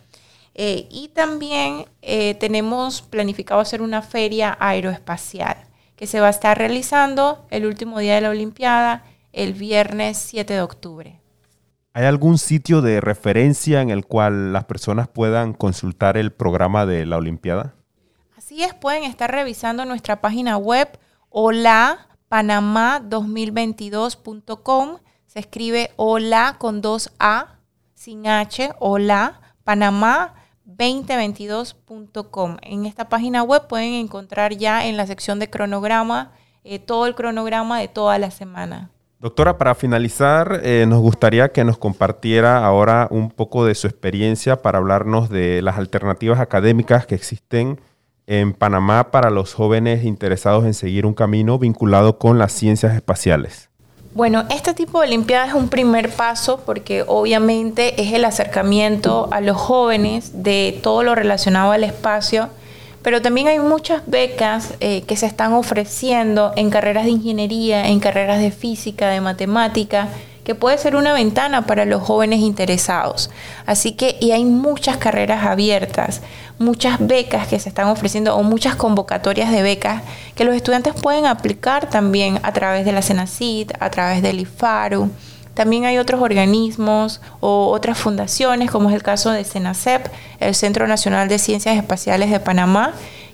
Eh, 0.55 0.87
y 0.89 1.09
también 1.09 1.83
eh, 2.01 2.35
tenemos 2.35 3.01
planificado 3.01 3.59
hacer 3.59 3.81
una 3.81 4.01
feria 4.01 4.55
aeroespacial 4.57 5.57
que 5.97 6.07
se 6.07 6.21
va 6.21 6.27
a 6.27 6.29
estar 6.29 6.57
realizando 6.57 7.45
el 7.49 7.65
último 7.65 7.99
día 7.99 8.15
de 8.15 8.21
la 8.21 8.29
Olimpiada, 8.29 9.03
el 9.33 9.51
viernes 9.51 10.17
7 10.17 10.53
de 10.53 10.61
octubre. 10.61 11.19
¿Hay 11.91 12.05
algún 12.05 12.37
sitio 12.37 12.81
de 12.81 13.01
referencia 13.01 13.81
en 13.81 13.89
el 13.89 14.05
cual 14.05 14.53
las 14.53 14.63
personas 14.63 15.09
puedan 15.09 15.51
consultar 15.51 16.15
el 16.15 16.31
programa 16.31 16.85
de 16.85 17.05
la 17.05 17.17
Olimpiada? 17.17 17.75
Es, 18.51 18.73
pueden 18.73 19.03
estar 19.03 19.31
revisando 19.31 19.85
nuestra 19.85 20.19
página 20.19 20.57
web 20.57 20.89
hola 21.29 22.09
panamá2022.com. 22.29 24.97
Se 25.25 25.39
escribe 25.39 25.91
hola 25.95 26.57
con 26.59 26.81
dos 26.81 27.13
A, 27.17 27.59
sin 27.93 28.27
H, 28.27 28.73
hola 28.79 29.39
panamá 29.63 30.33
2022.com. 30.65 32.57
En 32.61 32.85
esta 32.85 33.07
página 33.07 33.41
web 33.41 33.67
pueden 33.67 33.93
encontrar 33.93 34.57
ya 34.57 34.85
en 34.85 34.97
la 34.97 35.07
sección 35.07 35.39
de 35.39 35.49
cronograma 35.49 36.33
eh, 36.65 36.79
todo 36.79 37.07
el 37.07 37.15
cronograma 37.15 37.79
de 37.79 37.87
toda 37.87 38.19
la 38.19 38.31
semana. 38.31 38.91
Doctora, 39.19 39.57
para 39.57 39.75
finalizar, 39.75 40.59
eh, 40.63 40.83
nos 40.87 40.99
gustaría 40.99 41.53
que 41.53 41.63
nos 41.63 41.77
compartiera 41.77 42.65
ahora 42.65 43.07
un 43.11 43.31
poco 43.31 43.63
de 43.65 43.75
su 43.75 43.87
experiencia 43.87 44.61
para 44.61 44.79
hablarnos 44.79 45.29
de 45.29 45.61
las 45.61 45.77
alternativas 45.77 46.39
académicas 46.39 47.05
que 47.05 47.15
existen 47.15 47.79
en 48.27 48.53
Panamá 48.53 49.11
para 49.11 49.29
los 49.29 49.53
jóvenes 49.53 50.03
interesados 50.03 50.65
en 50.65 50.73
seguir 50.73 51.05
un 51.05 51.13
camino 51.13 51.59
vinculado 51.59 52.17
con 52.17 52.37
las 52.37 52.51
ciencias 52.51 52.93
espaciales. 52.93 53.69
Bueno, 54.13 54.43
este 54.49 54.73
tipo 54.73 54.99
de 54.99 55.07
Olimpiada 55.07 55.47
es 55.47 55.53
un 55.53 55.69
primer 55.69 56.09
paso 56.09 56.61
porque 56.65 57.05
obviamente 57.07 58.01
es 58.01 58.11
el 58.11 58.25
acercamiento 58.25 59.29
a 59.31 59.39
los 59.39 59.55
jóvenes 59.55 60.43
de 60.43 60.77
todo 60.83 61.03
lo 61.03 61.15
relacionado 61.15 61.71
al 61.71 61.85
espacio, 61.85 62.49
pero 63.03 63.21
también 63.21 63.47
hay 63.47 63.59
muchas 63.59 64.03
becas 64.05 64.73
eh, 64.81 65.03
que 65.03 65.15
se 65.15 65.27
están 65.27 65.53
ofreciendo 65.53 66.51
en 66.57 66.69
carreras 66.69 67.05
de 67.05 67.11
ingeniería, 67.11 67.87
en 67.87 68.01
carreras 68.01 68.41
de 68.41 68.51
física, 68.51 69.09
de 69.09 69.21
matemática, 69.21 70.09
que 70.51 70.55
puede 70.55 70.77
ser 70.77 70.97
una 70.97 71.13
ventana 71.13 71.65
para 71.65 71.85
los 71.85 72.03
jóvenes 72.03 72.41
interesados. 72.41 73.29
Así 73.65 73.93
que, 73.93 74.17
y 74.19 74.31
hay 74.31 74.43
muchas 74.43 74.97
carreras 74.97 75.45
abiertas, 75.45 76.19
muchas 76.59 76.97
becas 76.99 77.47
que 77.47 77.57
se 77.57 77.69
están 77.69 77.87
ofreciendo 77.87 78.35
o 78.35 78.43
muchas 78.43 78.75
convocatorias 78.75 79.49
de 79.49 79.61
becas 79.61 80.03
que 80.35 80.43
los 80.43 80.53
estudiantes 80.53 80.93
pueden 80.93 81.25
aplicar 81.25 81.89
también 81.89 82.37
a 82.43 82.51
través 82.51 82.83
de 82.83 82.91
la 82.91 83.01
CENACID, 83.01 83.71
a 83.79 83.89
través 83.91 84.21
del 84.21 84.41
IFARU. 84.41 85.09
También 85.53 85.85
hay 85.85 85.97
otros 85.99 86.21
organismos 86.21 87.21
o 87.39 87.69
otras 87.69 87.97
fundaciones, 87.97 88.69
como 88.69 88.89
es 88.89 88.95
el 88.95 89.03
caso 89.03 89.31
de 89.31 89.45
CENACEP, 89.45 90.05
el 90.41 90.53
Centro 90.53 90.85
Nacional 90.85 91.29
de 91.29 91.39
Ciencias 91.39 91.77
Espaciales 91.77 92.29
de 92.29 92.41
Panamá, 92.41 92.91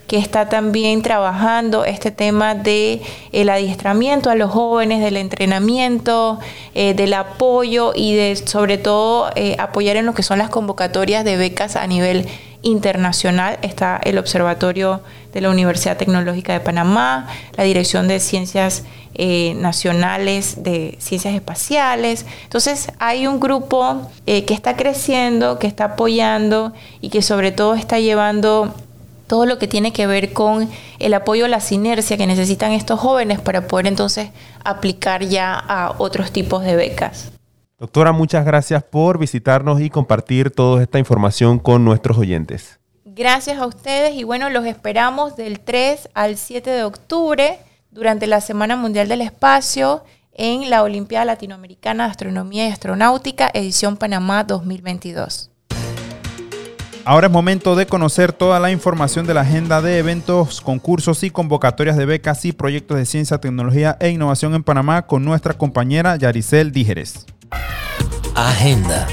que 0.08 0.18
está 0.18 0.48
también 0.48 1.02
trabajando 1.02 1.84
este 1.84 2.12
tema 2.12 2.56
de 2.56 3.02
el 3.34 3.50
adiestramiento 3.50 4.30
a 4.30 4.36
los 4.36 4.52
jóvenes, 4.52 5.02
del 5.02 5.18
entrenamiento, 5.18 6.40
eh, 6.74 6.94
del 6.94 7.14
apoyo 7.14 7.92
y 7.94 8.16
de 8.16 8.36
sobre 8.38 8.78
todo 8.78 9.30
eh, 9.36 9.58
apoyar 9.60 9.98
en 9.98 10.06
lo 10.06 10.14
que 10.14 10.24
son 10.24 10.40
las 10.40 10.50
convocatorias 10.50 11.26
de 11.26 11.36
becas 11.36 11.76
a 11.76 11.86
nivel 11.88 12.26
internacional. 12.62 13.60
Está 13.62 14.00
el 14.02 14.18
Observatorio 14.18 15.02
de 15.34 15.42
la 15.42 15.50
Universidad 15.50 15.98
Tecnológica 15.98 16.54
de 16.54 16.62
Panamá, 16.62 17.28
la 17.58 17.66
Dirección 17.66 18.08
de 18.08 18.22
Ciencias 18.22 18.84
eh, 19.14 19.56
Nacionales 19.58 20.64
de 20.64 20.96
Ciencias 21.00 21.36
Espaciales. 21.36 22.26
Entonces 22.44 22.88
hay 23.00 23.28
un 23.28 23.42
grupo 23.42 24.10
que 24.26 24.54
está 24.54 24.78
creciendo, 24.78 25.60
que 25.60 25.68
está 25.68 25.86
apoyando 25.86 26.74
y 27.02 27.10
que 27.10 27.22
sobre 27.22 27.52
todo 27.52 27.76
está 27.76 28.00
llevando 28.00 28.74
todo 29.28 29.46
lo 29.46 29.60
que 29.60 29.68
tiene 29.68 29.94
que 29.94 30.08
ver 30.08 30.34
con 30.34 30.70
el 31.00 31.14
apoyo 31.14 31.46
a 31.46 31.50
la 31.50 31.60
sinergia 31.60 32.18
que 32.18 32.26
necesitan 32.26 32.72
estos 32.72 33.00
jóvenes 33.00 33.40
para 33.40 33.68
poder 33.68 33.88
entonces 33.88 34.30
aplicar 34.64 35.24
ya 35.24 35.54
a 35.54 35.96
otros 35.98 36.32
tipos 36.32 36.64
de 36.64 36.76
becas. 36.76 37.32
Doctora, 37.78 38.12
muchas 38.12 38.44
gracias 38.44 38.82
por 38.84 39.20
visitarnos 39.20 39.80
y 39.82 39.92
compartir 39.92 40.50
toda 40.50 40.82
esta 40.82 40.98
información 40.98 41.60
con 41.60 41.86
nuestros 41.86 42.18
oyentes. 42.18 42.80
Gracias 43.06 43.60
a 43.60 43.68
ustedes 43.68 44.16
y 44.16 44.24
bueno, 44.24 44.50
los 44.50 44.66
esperamos 44.66 45.36
del 45.36 45.60
3 45.60 46.10
al 46.14 46.38
7 46.38 46.70
de 46.70 46.84
octubre 46.84 47.60
durante 47.92 48.28
la 48.28 48.42
Semana 48.42 48.76
Mundial 48.76 49.08
del 49.08 49.22
Espacio 49.22 50.04
en 50.34 50.70
la 50.70 50.84
Olimpiada 50.84 51.26
Latinoamericana 51.26 52.06
de 52.06 52.12
Astronomía 52.12 52.68
y 52.68 52.72
Astronáutica, 52.72 53.50
edición 53.54 53.98
Panamá 53.98 54.44
2022. 54.44 55.52
Ahora 57.10 57.28
es 57.28 57.32
momento 57.32 57.78
de 57.78 57.88
conocer 57.88 58.34
toda 58.34 58.60
la 58.60 58.70
información 58.70 59.26
de 59.26 59.34
la 59.34 59.40
agenda 59.40 59.82
de 59.82 59.98
eventos, 59.98 60.60
concursos 60.60 61.24
y 61.24 61.30
convocatorias 61.30 61.96
de 61.96 62.06
becas 62.06 62.44
y 62.44 62.52
proyectos 62.52 62.98
de 62.98 63.06
ciencia, 63.06 63.38
tecnología 63.38 63.96
e 64.02 64.10
innovación 64.10 64.54
en 64.56 64.62
Panamá 64.62 65.08
con 65.08 65.24
nuestra 65.24 65.54
compañera 65.54 66.18
Yaricel 66.18 66.74
Dígeres. 66.74 67.26
Agenda. 68.36 69.08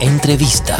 Entrevista. 0.00 0.76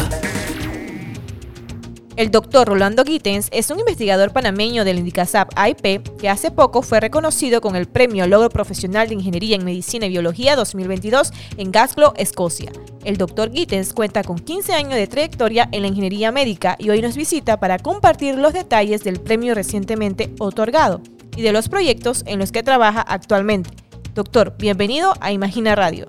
El 2.19 2.31
doctor 2.31 2.67
Rolando 2.67 3.05
Gittens 3.05 3.47
es 3.53 3.71
un 3.71 3.79
investigador 3.79 4.33
panameño 4.33 4.83
del 4.83 4.99
Indicasap 4.99 5.53
AIP 5.55 6.17
que 6.17 6.27
hace 6.27 6.51
poco 6.51 6.81
fue 6.81 6.99
reconocido 6.99 7.61
con 7.61 7.77
el 7.77 7.87
Premio 7.87 8.27
Logro 8.27 8.49
Profesional 8.49 9.07
de 9.07 9.13
Ingeniería 9.13 9.55
en 9.55 9.63
Medicina 9.63 10.05
y 10.05 10.09
Biología 10.09 10.57
2022 10.57 11.31
en 11.55 11.71
Glasgow, 11.71 12.11
Escocia. 12.17 12.73
El 13.05 13.15
doctor 13.15 13.53
Gittens 13.53 13.93
cuenta 13.93 14.25
con 14.25 14.37
15 14.37 14.73
años 14.73 14.95
de 14.95 15.07
trayectoria 15.07 15.69
en 15.71 15.83
la 15.83 15.87
ingeniería 15.87 16.33
médica 16.33 16.75
y 16.77 16.89
hoy 16.89 17.01
nos 17.01 17.15
visita 17.15 17.57
para 17.57 17.79
compartir 17.79 18.35
los 18.35 18.51
detalles 18.51 19.01
del 19.05 19.21
premio 19.21 19.55
recientemente 19.55 20.35
otorgado 20.39 20.99
y 21.37 21.41
de 21.41 21.53
los 21.53 21.69
proyectos 21.69 22.25
en 22.27 22.39
los 22.39 22.51
que 22.51 22.63
trabaja 22.63 22.99
actualmente. 22.99 23.69
Doctor, 24.13 24.57
bienvenido 24.57 25.13
a 25.21 25.31
Imagina 25.31 25.73
Radio. 25.73 26.05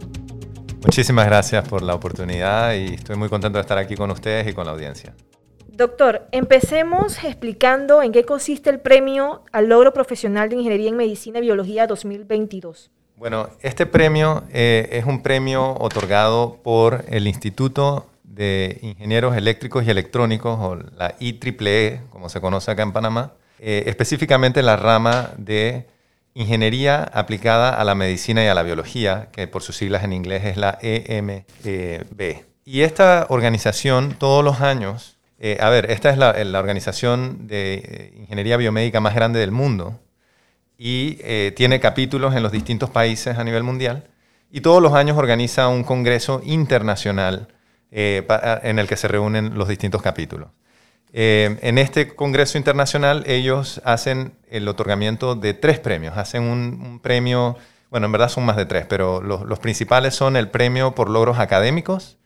Muchísimas 0.83 1.27
gracias 1.27 1.69
por 1.69 1.83
la 1.83 1.95
oportunidad 1.95 2.75
y 2.75 2.95
estoy 2.95 3.15
muy 3.15 3.29
contento 3.29 3.59
de 3.59 3.63
estar 3.63 3.79
aquí 3.79 3.95
con 3.95 4.11
ustedes 4.11 4.49
y 4.49 4.55
con 4.55 4.67
la 4.67 4.73
audiencia. 4.73 5.15
Doctor, 5.81 6.29
empecemos 6.31 7.25
explicando 7.25 8.03
en 8.03 8.13
qué 8.13 8.27
consiste 8.27 8.69
el 8.69 8.81
premio 8.81 9.47
al 9.51 9.71
logro 9.71 9.95
profesional 9.95 10.51
de 10.51 10.57
Ingeniería 10.57 10.91
en 10.91 10.97
Medicina 10.99 11.39
y 11.39 11.41
Biología 11.41 11.87
2022. 11.87 12.91
Bueno, 13.17 13.49
este 13.63 13.87
premio 13.87 14.45
eh, 14.53 14.91
es 14.93 15.07
un 15.07 15.23
premio 15.23 15.73
otorgado 15.81 16.59
por 16.63 17.07
el 17.09 17.27
Instituto 17.27 18.11
de 18.25 18.79
Ingenieros 18.83 19.35
Eléctricos 19.35 19.87
y 19.87 19.91
Electrónicos, 19.91 20.59
o 20.61 20.77
la 20.99 21.15
IEEE, 21.19 22.03
como 22.11 22.29
se 22.29 22.43
conoce 22.43 22.71
acá 22.71 22.83
en 22.83 22.93
Panamá, 22.93 23.33
eh, 23.59 23.85
específicamente 23.87 24.63
la 24.63 24.77
rama 24.77 25.31
de 25.39 25.87
Ingeniería 26.35 27.05
aplicada 27.05 27.71
a 27.71 27.85
la 27.85 27.95
medicina 27.95 28.45
y 28.45 28.49
a 28.49 28.55
la 28.55 28.65
biología, 28.65 29.31
que 29.33 29.49
por 29.49 29.63
sus 29.63 29.79
siglas 29.79 30.05
en 30.05 30.13
inglés 30.13 30.45
es 30.45 30.59
la 30.59 30.79
EMB. 30.83 32.45
Y 32.67 32.83
esta 32.83 33.25
organización 33.31 34.15
todos 34.19 34.45
los 34.45 34.61
años 34.61 35.17
eh, 35.43 35.57
a 35.59 35.71
ver, 35.71 35.91
esta 35.91 36.11
es 36.11 36.19
la, 36.19 36.59
organización 36.59 37.47
de 37.47 37.83
eh, 37.83 38.13
ingeniería 38.19 38.59
biomédica 38.59 39.01
más 39.01 39.15
grande 39.15 39.41
del 39.41 39.53
mundo 39.53 39.99
y 40.77 41.17
eh, 41.23 41.55
tiene 41.57 41.81
capítulos 41.81 42.37
en 42.37 42.43
los 42.43 42.53
distintos 42.53 42.91
países 42.91 43.39
a 43.39 43.45
nivel 43.45 43.63
mundial 43.63 44.05
y 44.51 44.61
todos 44.61 44.83
los 44.83 44.93
años 44.93 45.17
organiza 45.17 45.69
un 45.69 45.83
congreso 45.83 46.43
internacional 46.45 47.49
en 47.93 48.79
el 48.79 48.87
que 48.87 48.97
se 48.97 49.09
reúnen 49.09 49.59
los 49.59 49.67
distintos 49.67 50.01
capítulos. 50.01 50.51
en 51.13 51.79
este 51.79 52.15
congreso 52.15 52.57
internacional 52.57 53.25
ellos 53.27 53.81
hacen 53.85 54.35
el 54.49 54.69
otorgamiento 54.69 55.35
de 55.35 55.55
tres 55.55 55.81
premios. 55.81 56.17
Hacen 56.17 56.45
un, 56.45 57.01
premio, 57.01 57.57
bueno, 57.91 58.07
en 58.07 58.13
verdad 58.13 58.29
son 58.29 58.45
más 58.45 58.57
de 58.57 58.67
tres, 58.67 58.87
pero 58.89 59.21
los 59.23 59.59
principales 59.59 60.15
son 60.15 60.37
el 60.37 60.51
premio 60.51 60.95
por 60.95 61.11
logros 61.11 61.41
académicos, 61.41 62.19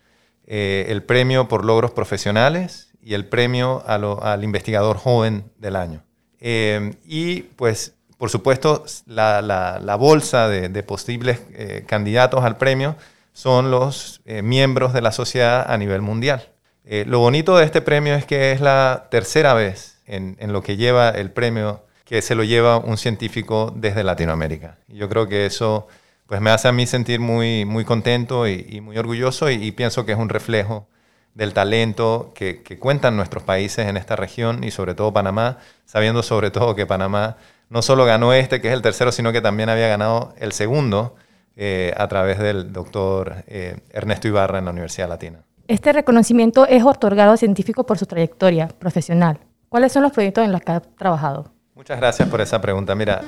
el 0.46 1.02
premio 1.02 1.48
por 1.48 1.64
logros 1.64 1.92
profesionales 1.92 2.93
y 3.04 3.14
el 3.14 3.26
premio 3.26 3.84
al 3.86 4.42
investigador 4.44 4.96
joven 4.96 5.44
del 5.58 5.76
año. 5.76 6.02
Eh, 6.40 6.94
y 7.04 7.42
pues, 7.42 7.94
por 8.16 8.30
supuesto, 8.30 8.84
la, 9.06 9.96
bolsa 9.98 10.48
de, 10.48 10.82
posibles 10.82 11.40
eh, 11.52 11.84
candidatos 11.86 12.42
al 12.44 12.56
premio 12.56 12.96
son 13.34 13.70
los 13.70 14.22
eh, 14.24 14.42
miembros 14.42 14.92
de 14.92 15.02
la 15.02 15.12
sociedad 15.12 15.70
a 15.70 15.76
nivel 15.76 16.00
mundial. 16.00 16.48
lo 16.84 17.18
bonito 17.18 17.56
de 17.56 17.64
este 17.64 17.82
premio 17.82 18.14
es 18.14 18.24
que 18.24 18.52
es 18.52 18.60
la 18.60 19.08
tercera 19.10 19.54
vez 19.54 19.98
en, 20.06 20.36
lo 20.52 20.62
que 20.62 20.76
lleva 20.76 21.10
el 21.10 21.30
premio 21.30 21.82
que 22.04 22.20
se 22.22 22.34
lo 22.34 22.44
lleva 22.44 22.78
un 22.78 22.96
científico 22.96 23.72
desde 23.74 24.04
Latinoamérica. 24.04 24.78
Y 24.88 24.96
yo 24.96 25.08
creo 25.08 25.26
que 25.28 25.46
eso 25.46 25.88
pues 26.26 26.40
me 26.40 26.50
hace 26.50 26.68
a 26.68 26.72
mí 26.72 26.86
sentir 26.86 27.20
muy, 27.20 27.64
muy 27.64 27.84
contento 27.84 28.46
y, 28.48 28.80
muy 28.80 28.96
orgulloso 28.96 29.50
y, 29.50 29.54
y, 29.54 29.72
pienso 29.72 30.06
que 30.06 30.12
es 30.12 30.18
un 30.18 30.28
reflejo 30.30 30.86
del 31.34 31.52
talento 31.52 32.32
que, 32.34 32.62
cuentan 32.78 33.16
nuestros 33.16 33.42
países 33.42 33.88
en 33.88 33.96
esta 33.96 34.16
región 34.16 34.64
y 34.64 34.70
sobre 34.70 34.94
todo 34.94 35.12
Panamá, 35.12 35.58
sabiendo 35.84 36.22
sobre 36.22 36.50
todo 36.50 36.74
que 36.74 36.86
Panamá 36.86 37.36
no 37.68 37.82
solo 37.82 38.04
ganó 38.04 38.32
este, 38.32 38.60
que 38.60 38.68
es 38.68 38.74
el 38.74 38.82
tercero, 38.82 39.10
sino 39.12 39.32
que 39.32 39.40
también 39.40 39.68
había 39.68 39.88
ganado 39.88 40.34
el 40.38 40.52
segundo 40.52 41.16
eh, 41.56 41.92
a 41.96 42.08
través 42.08 42.38
del 42.38 42.72
doctor 42.72 43.44
eh, 43.46 43.78
Ernesto 43.90 44.28
Ibarra 44.28 44.58
en 44.58 44.66
la 44.66 44.70
Universidad 44.70 45.08
Latina. 45.08 45.40
Este 45.66 45.92
reconocimiento 45.92 46.66
es 46.66 46.84
otorgado 46.84 47.32
a 47.32 47.36
científicos 47.36 47.84
por 47.86 47.98
su 47.98 48.06
trayectoria 48.06 48.68
profesional. 48.68 49.38
¿Cuáles 49.68 49.92
son 49.92 50.02
los 50.02 50.12
proyectos 50.12 50.44
en 50.44 50.52
los 50.52 50.60
que 50.60 50.72
ha 50.72 50.80
trabajado? 50.80 51.52
Muchas 51.74 51.98
gracias 51.98 52.28
por 52.28 52.40
esa 52.40 52.60
pregunta. 52.60 52.94
Mira, 52.94 53.22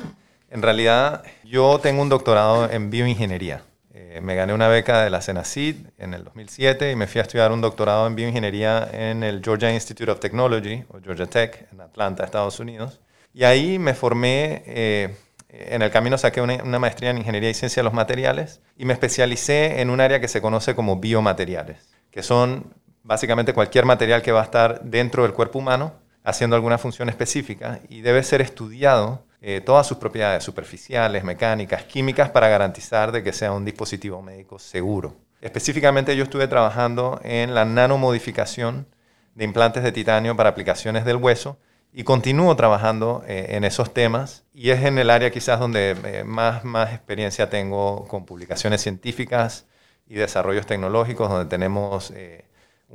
en 0.50 0.62
realidad 0.62 1.24
yo 1.44 1.80
tengo 1.80 2.02
un 2.02 2.08
doctorado 2.08 2.70
en 2.70 2.90
bioingeniería. 2.90 3.62
Eh, 4.08 4.20
me 4.20 4.36
gané 4.36 4.54
una 4.54 4.68
beca 4.68 5.02
de 5.02 5.10
la 5.10 5.20
CENACID 5.20 5.76
en 5.98 6.14
el 6.14 6.22
2007 6.22 6.92
y 6.92 6.96
me 6.96 7.08
fui 7.08 7.18
a 7.18 7.22
estudiar 7.22 7.50
un 7.50 7.60
doctorado 7.60 8.06
en 8.06 8.14
bioingeniería 8.14 8.88
en 8.92 9.24
el 9.24 9.42
Georgia 9.42 9.72
Institute 9.72 10.08
of 10.08 10.20
Technology, 10.20 10.84
o 10.90 11.00
Georgia 11.02 11.26
Tech, 11.26 11.66
en 11.72 11.80
Atlanta, 11.80 12.24
Estados 12.24 12.60
Unidos. 12.60 13.00
Y 13.34 13.42
ahí 13.42 13.80
me 13.80 13.94
formé, 13.94 14.62
eh, 14.66 15.16
en 15.48 15.82
el 15.82 15.90
camino 15.90 16.16
saqué 16.18 16.40
una, 16.40 16.62
una, 16.62 16.78
maestría 16.78 17.10
en 17.10 17.18
Ingeniería 17.18 17.50
y 17.50 17.54
Ciencia 17.54 17.80
de 17.80 17.84
los 17.84 17.94
Materiales 17.94 18.60
y 18.76 18.84
me 18.84 18.92
especialicé 18.92 19.80
en 19.80 19.90
un 19.90 20.00
área 20.00 20.20
que 20.20 20.28
se 20.28 20.40
conoce 20.40 20.76
como 20.76 21.00
biomateriales, 21.00 21.96
que 22.12 22.22
son 22.22 22.74
básicamente 23.02 23.54
cualquier 23.54 23.86
material 23.86 24.22
que 24.22 24.30
va 24.30 24.42
a 24.42 24.44
estar 24.44 24.82
dentro 24.82 25.24
del 25.24 25.32
cuerpo 25.32 25.58
humano 25.58 25.94
haciendo 26.22 26.54
alguna 26.54 26.78
función 26.78 27.08
específica 27.08 27.80
y 27.88 28.02
debe 28.02 28.22
ser 28.22 28.40
estudiado 28.40 29.25
eh, 29.48 29.60
todas 29.60 29.86
sus 29.86 29.98
propiedades 29.98 30.42
superficiales, 30.42 31.22
mecánicas, 31.22 31.84
químicas, 31.84 32.30
para 32.30 32.48
garantizar 32.48 33.12
de 33.12 33.22
que 33.22 33.32
sea 33.32 33.52
un 33.52 33.64
dispositivo 33.64 34.20
médico 34.20 34.58
seguro. 34.58 35.14
Específicamente 35.40 36.16
yo 36.16 36.24
estuve 36.24 36.48
trabajando 36.48 37.20
en 37.22 37.54
la 37.54 37.64
nanomodificación 37.64 38.88
de 39.36 39.44
implantes 39.44 39.84
de 39.84 39.92
titanio 39.92 40.34
para 40.34 40.48
aplicaciones 40.48 41.04
del 41.04 41.18
hueso 41.18 41.60
y 41.92 42.02
continúo 42.02 42.56
trabajando 42.56 43.22
eh, 43.28 43.46
en 43.50 43.62
esos 43.62 43.94
temas 43.94 44.42
y 44.52 44.70
es 44.70 44.82
en 44.82 44.98
el 44.98 45.10
área 45.10 45.30
quizás 45.30 45.60
donde 45.60 45.96
eh, 46.02 46.24
más, 46.24 46.64
más 46.64 46.92
experiencia 46.92 47.48
tengo 47.48 48.08
con 48.08 48.26
publicaciones 48.26 48.82
científicas 48.82 49.68
y 50.08 50.16
desarrollos 50.16 50.66
tecnológicos, 50.66 51.30
donde 51.30 51.48
tenemos 51.48 52.12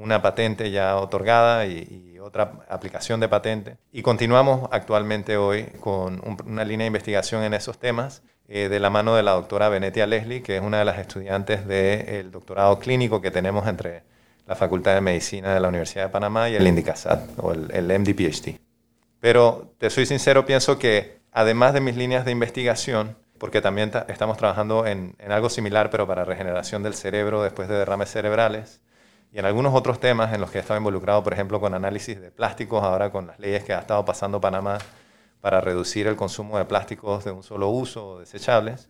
una 0.02 0.22
patente 0.22 0.72
ya 0.72 0.98
otorgada 0.98 1.66
y, 1.66 2.08
otra 2.22 2.52
aplicación 2.70 3.20
de 3.20 3.28
patente. 3.28 3.78
Y 3.92 4.04
continuamos 4.04 4.70
actualmente 4.72 5.38
hoy 5.38 5.64
con 5.80 6.22
una 6.46 6.64
línea 6.64 6.84
de 6.84 6.90
investigación 6.90 7.44
en 7.44 7.56
esos 7.56 7.80
temas 7.80 8.22
eh, 8.48 8.70
de 8.70 8.80
la 8.80 8.92
mano 8.92 9.16
de 9.16 9.24
la 9.24 9.32
doctora 9.32 9.70
Benetia 9.70 10.06
Leslie, 10.06 10.44
que 10.44 10.58
es 10.58 10.62
una 10.62 10.78
de 10.78 10.86
las 10.86 11.00
estudiantes 11.00 11.66
del 11.66 12.30
doctorado 12.30 12.78
clínico 12.78 13.22
que 13.22 13.32
tenemos 13.32 13.68
entre 13.68 14.04
la 14.46 14.56
Facultad 14.56 14.94
de 14.94 15.02
Medicina 15.02 15.52
de 15.52 15.60
la 15.60 15.68
Universidad 15.68 16.06
de 16.06 16.10
Panamá 16.10 16.48
y 16.48 16.56
el 16.56 16.68
INDICASAT 16.68 17.40
o 17.40 17.54
el, 17.54 17.72
el 17.74 17.90
MD-PhD. 17.90 18.60
Pero 19.20 19.74
te 19.80 19.90
soy 19.90 20.06
sincero, 20.06 20.46
pienso 20.46 20.78
que 20.78 21.22
además 21.32 21.74
de 21.74 21.82
mis 21.82 21.98
líneas 21.98 22.24
de 22.24 22.32
investigación, 22.32 23.18
porque 23.40 23.62
también 23.62 23.92
estamos 24.10 24.38
trabajando 24.38 24.86
en, 24.86 25.16
en 25.18 25.32
algo 25.32 25.50
similar, 25.50 25.90
pero 25.90 26.06
para 26.06 26.24
regeneración 26.24 26.84
del 26.84 26.94
cerebro 26.94 27.42
después 27.42 27.68
de 27.68 27.78
derrames 27.78 28.12
cerebrales, 28.12 28.80
y 29.32 29.40
en 29.40 29.46
algunos 29.46 29.74
otros 29.74 30.00
temas 30.00 30.34
en 30.34 30.42
los 30.42 30.52
que 30.52 30.58
he 30.58 30.62
estado 30.62 30.78
involucrado, 30.78 31.24
por 31.24 31.34
ejemplo, 31.34 31.62
con 31.62 31.74
análisis 31.74 32.20
de 32.20 32.32
plásticos, 32.32 32.84
ahora 32.84 33.12
con 33.12 33.28
las 33.28 33.40
leyes 33.40 33.64
que 33.64 33.74
ha 33.74 33.80
estado 33.80 34.04
pasando 34.04 34.42
Panamá 34.42 34.78
para 35.40 35.62
reducir 35.62 36.08
el 36.08 36.16
consumo 36.16 36.58
de 36.58 36.66
plásticos 36.66 37.24
de 37.24 37.32
un 37.32 37.42
solo 37.42 37.70
uso 37.70 38.08
o 38.08 38.20
desechables, 38.20 38.90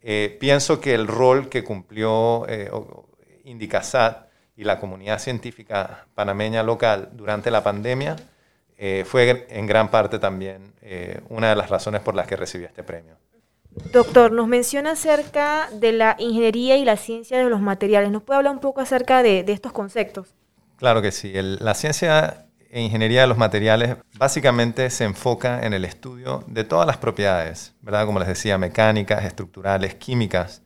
eh, 0.00 0.36
pienso 0.40 0.80
que 0.80 0.94
el 0.94 1.06
rol 1.06 1.48
que 1.48 1.64
cumplió 1.64 2.46
eh, 2.48 2.70
Indicasat 3.44 4.28
y 4.56 4.64
la 4.64 4.78
comunidad 4.78 5.18
científica 5.18 6.06
panameña 6.14 6.62
local 6.62 7.10
durante 7.12 7.50
la 7.50 7.62
pandemia 7.62 8.16
eh, 8.76 9.04
fue 9.06 9.46
en 9.50 9.66
gran 9.66 9.90
parte 9.90 10.18
también 10.18 10.72
una 11.28 11.50
de 11.50 11.56
las 11.56 11.70
razones 11.70 12.00
por 12.02 12.14
las 12.14 12.26
que 12.26 12.36
recibí 12.36 12.64
este 12.64 12.82
premio. 12.82 13.21
Doctor, 13.74 14.32
nos 14.32 14.48
menciona 14.48 14.92
acerca 14.92 15.68
de 15.72 15.92
la 15.92 16.16
ingeniería 16.18 16.76
y 16.76 16.84
la 16.84 16.96
ciencia 16.96 17.38
de 17.38 17.48
los 17.48 17.60
materiales. 17.60 18.10
¿Nos 18.10 18.22
puede 18.22 18.38
hablar 18.38 18.54
un 18.54 18.60
poco 18.60 18.80
acerca 18.80 19.22
de, 19.22 19.44
estos 19.48 19.72
conceptos? 19.72 20.34
Claro 20.76 21.00
que 21.00 21.12
sí. 21.12 21.32
la 21.34 21.74
ciencia 21.74 22.46
e 22.70 22.80
ingeniería 22.80 23.22
de 23.22 23.26
los 23.26 23.38
materiales 23.38 23.96
básicamente 24.18 24.90
se 24.90 25.04
enfoca 25.04 25.64
en 25.64 25.72
el 25.72 25.84
estudio 25.84 26.44
de 26.46 26.64
todas 26.64 26.86
las 26.86 26.98
propiedades, 26.98 27.74
¿verdad? 27.80 28.04
Como 28.04 28.18
les 28.18 28.28
decía, 28.28 28.58
mecánicas, 28.58 29.24
estructurales, 29.24 29.94
químicas 29.94 30.62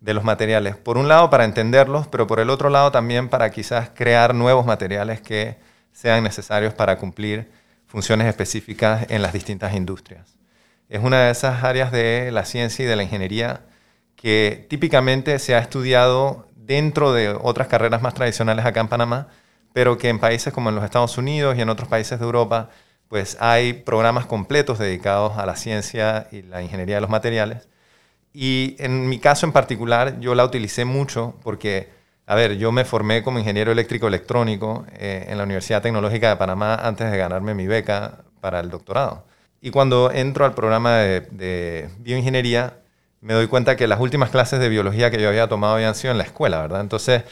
de 0.00 0.14
los 0.14 0.24
materiales. 0.24 0.76
Por 0.76 0.96
un 0.98 1.08
lado 1.08 1.30
para 1.30 1.44
entenderlos, 1.44 2.08
pero 2.08 2.26
por 2.26 2.40
el 2.40 2.50
otro 2.50 2.68
lado 2.68 2.90
también 2.90 3.28
para 3.28 3.50
quizás 3.50 3.90
crear 3.94 4.34
nuevos 4.34 4.66
materiales 4.66 5.20
que 5.20 5.58
sean 5.92 6.24
necesarios 6.24 6.74
para 6.74 6.98
cumplir 6.98 7.50
funciones 7.86 8.26
específicas 8.26 9.06
en 9.08 9.22
las 9.22 9.32
distintas 9.32 9.74
industrias 9.74 10.39
es 10.90 11.02
una 11.02 11.24
de 11.24 11.30
esas 11.30 11.64
áreas 11.64 11.92
de 11.92 12.30
la 12.32 12.44
ciencia 12.44 12.84
y 12.84 12.88
de 12.88 12.96
la 12.96 13.04
ingeniería 13.04 13.62
que 14.16 14.66
típicamente 14.68 15.38
se 15.38 15.54
ha 15.54 15.60
estudiado 15.60 16.48
dentro 16.56 17.14
de 17.14 17.30
otras 17.30 17.68
carreras 17.68 18.02
más 18.02 18.12
tradicionales 18.12 18.66
acá 18.66 18.80
en 18.80 18.88
Panamá, 18.88 19.28
pero 19.72 19.96
que 19.96 20.08
en 20.10 20.18
países 20.18 20.52
como 20.52 20.68
en 20.68 20.74
los 20.74 20.84
Estados 20.84 21.16
Unidos 21.16 21.56
y 21.56 21.62
en 21.62 21.70
otros 21.70 21.88
países 21.88 22.18
de 22.18 22.24
Europa, 22.26 22.70
pues 23.08 23.38
hay 23.40 23.72
programas 23.72 24.26
completos 24.26 24.78
dedicados 24.78 25.38
a 25.38 25.46
la 25.46 25.56
ciencia 25.56 26.28
y 26.32 26.42
la 26.42 26.62
ingeniería 26.62 26.96
de 26.96 27.00
los 27.00 27.10
materiales. 27.10 27.68
Y 28.34 28.76
en 28.78 29.08
mi 29.08 29.18
caso 29.18 29.46
en 29.46 29.52
particular, 29.52 30.20
yo 30.20 30.34
la 30.34 30.44
utilicé 30.44 30.84
mucho 30.84 31.36
porque 31.42 31.88
a 32.26 32.36
ver, 32.36 32.58
yo 32.58 32.70
me 32.70 32.84
formé 32.84 33.24
como 33.24 33.40
ingeniero 33.40 33.72
eléctrico 33.72 34.06
electrónico 34.06 34.86
eh, 34.92 35.26
en 35.28 35.36
la 35.36 35.42
Universidad 35.42 35.82
Tecnológica 35.82 36.28
de 36.28 36.36
Panamá 36.36 36.76
antes 36.76 37.10
de 37.10 37.18
ganarme 37.18 37.54
mi 37.54 37.66
beca 37.66 38.18
para 38.40 38.60
el 38.60 38.70
doctorado. 38.70 39.24
Y 39.60 39.70
cuando 39.70 40.10
entro 40.10 40.44
al 40.44 40.54
programa 40.54 40.98
de, 40.98 41.90
bioingeniería, 41.98 42.78
me 43.20 43.34
doy 43.34 43.46
cuenta 43.46 43.76
que 43.76 43.86
las 43.86 44.00
últimas 44.00 44.30
clases 44.30 44.58
de 44.60 44.68
biología 44.68 45.10
que 45.10 45.20
yo 45.20 45.28
había 45.28 45.48
tomado 45.48 45.74
habían 45.74 45.94
sido 45.94 46.12
en 46.12 46.18
la 46.18 46.24
escuela, 46.24 46.62
¿verdad? 46.62 46.80
Entonces, 46.80 47.24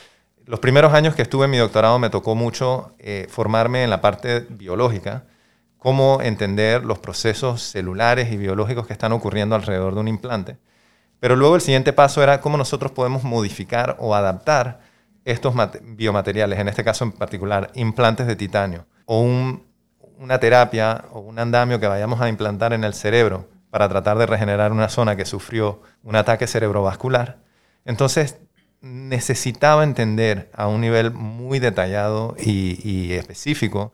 los 0.45 0.61
primeros 0.61 0.93
años 0.93 1.15
que 1.15 1.23
estuve 1.23 1.47
en 1.47 1.51
mi 1.51 1.57
doctorado 1.59 1.99
me 1.99 2.11
tocó 2.11 2.35
mucho 2.35 2.93
eh, 2.99 3.27
formarme 3.31 3.85
en 3.85 3.91
la 3.91 4.01
parte 4.03 4.47
biológica, 4.51 5.25
cómo 5.79 6.21
entender 6.21 6.85
los 6.85 6.99
procesos 6.99 7.63
celulares 7.63 8.31
y 8.33 8.37
biológicos 8.37 8.87
que 8.87 8.93
están 8.93 9.13
ocurriendo 9.13 9.55
alrededor 9.55 9.95
de 9.95 10.01
un 10.01 10.09
implante. 10.09 10.59
Pero 11.21 11.37
luego 11.37 11.57
el 11.57 11.61
siguiente 11.63 11.93
paso 11.93 12.23
era 12.23 12.41
cómo 12.41 12.57
nosotros 12.57 12.93
podemos 12.93 13.25
modificar 13.25 13.97
o 13.99 14.15
adaptar 14.15 14.81
estos 15.25 15.55
biomateriales, 15.83 16.59
en 16.59 16.69
este 16.69 16.85
caso 16.85 17.05
en 17.05 17.13
particular 17.13 17.71
implantes 17.75 18.27
de 18.27 18.37
titanio, 18.37 18.87
o 19.05 19.21
una 20.19 20.39
terapia 20.39 21.05
o 21.13 21.21
un 21.21 21.39
andamio 21.39 21.81
que 21.81 21.87
vayamos 21.87 22.21
a 22.21 22.29
implantar 22.29 22.73
en 22.73 22.85
el 22.85 22.95
cerebro 22.95 23.49
para 23.71 23.89
tratar 23.89 24.19
de 24.19 24.27
regenerar 24.27 24.73
una 24.73 24.89
zona 24.89 25.17
que 25.17 25.25
sufrió 25.25 25.83
un 26.03 26.17
ataque 26.17 26.47
cerebrovascular. 26.47 27.39
Entonces 27.85 28.39
necesitaba 28.81 29.85
entender 29.85 30.51
a 30.55 30.67
un 30.69 30.81
nivel 30.81 31.13
muy 31.13 31.59
detallado 31.59 32.37
y, 32.39 33.13
específico 33.13 33.93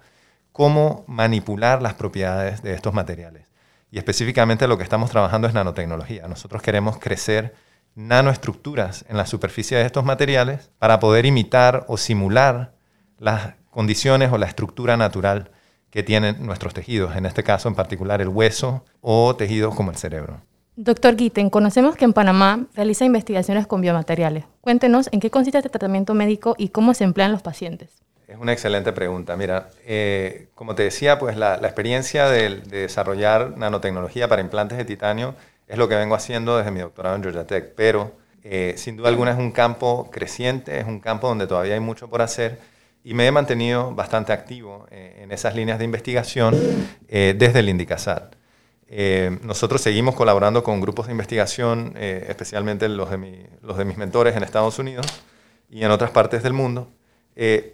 cómo 0.53 1.05
manipular 1.07 1.83
las 1.83 1.95
propiedades 1.95 2.63
de 2.63 2.75
estos 2.75 2.95
materiales. 2.95 3.49
Y 3.91 3.99
específicamente 3.99 4.69
lo 4.69 4.77
que 4.77 4.85
estamos 4.85 5.11
trabajando 5.11 5.49
es 5.49 5.55
nanotecnología. 5.55 6.29
Nosotros 6.29 6.63
queremos 6.63 6.99
crecer 6.99 7.55
nanoestructuras 7.95 9.05
en 9.09 9.17
la 9.17 9.27
superficie 9.27 9.77
de 9.77 9.85
estos 9.85 10.05
materiales 10.05 10.71
para 10.79 11.01
poder 11.01 11.27
imitar 11.27 11.85
o 11.89 11.97
simular 11.97 12.73
las 13.19 13.55
condiciones 13.71 14.33
o 14.33 14.39
la 14.39 14.47
estructura 14.47 14.97
natural 14.97 15.51
que 15.94 16.02
tienen 16.02 16.44
nuestros 16.44 16.74
tejidos, 16.74 17.14
en 17.14 17.24
este 17.24 17.44
caso 17.44 17.68
en 17.68 17.76
particular 17.76 18.20
el 18.20 18.26
hueso 18.26 18.83
o 19.00 19.37
tejidos 19.37 19.76
como 19.76 19.92
el 19.92 19.96
cerebro. 19.96 20.40
Doctor 20.74 21.14
Guiten, 21.14 21.50
conocemos 21.50 21.94
que 21.94 22.04
en 22.04 22.12
Panamá 22.12 22.66
realiza 22.74 23.04
investigaciones 23.04 23.68
con 23.68 23.80
biomateriales. 23.80 24.44
Cuéntenos 24.61 25.09
en 25.12 25.20
qué 25.20 25.30
consiste 25.30 25.59
este 25.59 25.70
tratamiento 25.70 26.12
médico 26.12 26.57
y 26.59 26.70
cómo 26.70 26.94
se 26.94 27.04
emplean 27.04 27.30
los 27.30 27.42
pacientes. 27.42 27.90
Es 28.26 28.37
una 28.37 28.52
excelente 28.52 28.92
pregunta. 28.92 29.37
Mira, 29.37 29.70
eh, 29.87 30.48
como 30.57 30.74
te 30.74 30.83
decía, 30.83 31.20
pues 31.20 31.37
la, 31.37 31.54
experiencia 31.62 32.28
de, 32.28 32.62
de, 32.62 32.78
desarrollar 32.80 33.57
nanotecnología 33.57 34.26
para 34.26 34.42
implantes 34.42 34.76
de 34.76 34.85
titanio 34.85 35.37
es 35.68 35.78
lo 35.78 35.88
que 35.88 35.94
vengo 35.94 36.16
haciendo 36.16 36.57
desde 36.57 36.72
mi 36.72 36.80
doctorado 36.80 37.14
en 37.14 37.22
Georgia 37.22 37.46
Tech, 37.46 37.72
pero 37.76 38.11
eh, 38.42 38.74
sin 38.78 38.96
duda 38.96 39.11
alguna 39.11 39.30
es 39.30 39.38
un 39.38 39.52
campo 39.52 40.11
creciente, 40.11 40.76
es 40.80 40.87
un 40.87 40.98
campo 40.98 41.28
donde 41.28 41.46
todavía 41.46 41.74
hay 41.74 41.80
mucho 41.80 42.11
por 42.11 42.20
hacer 42.20 42.59
y 43.05 43.14
me 43.14 43.27
he 43.27 43.31
mantenido 43.31 43.95
bastante 43.95 44.33
activo 44.33 44.87
eh, 44.90 45.21
en 45.23 45.31
esas 45.31 45.55
líneas 45.55 45.79
de 45.79 45.85
investigación 45.85 46.57
eh, 47.07 47.35
desde 47.38 47.61
el 47.61 47.69
Indicasat. 47.69 48.35
nosotros 49.43 49.81
seguimos 49.81 50.14
colaborando 50.14 50.62
con 50.64 50.81
grupos 50.81 51.07
de 51.07 51.12
investigación, 51.12 51.95
especialmente 51.97 52.88
los 52.88 53.11
de, 53.11 53.49
los 53.62 53.77
de 53.77 53.85
mis 53.85 53.97
mentores 53.97 54.37
en 54.37 54.43
Estados 54.43 54.79
Unidos 54.79 55.07
y 55.69 55.85
en 55.85 55.90
otras 55.90 56.11
partes 56.11 56.43
del 56.43 56.53
mundo, 56.53 56.93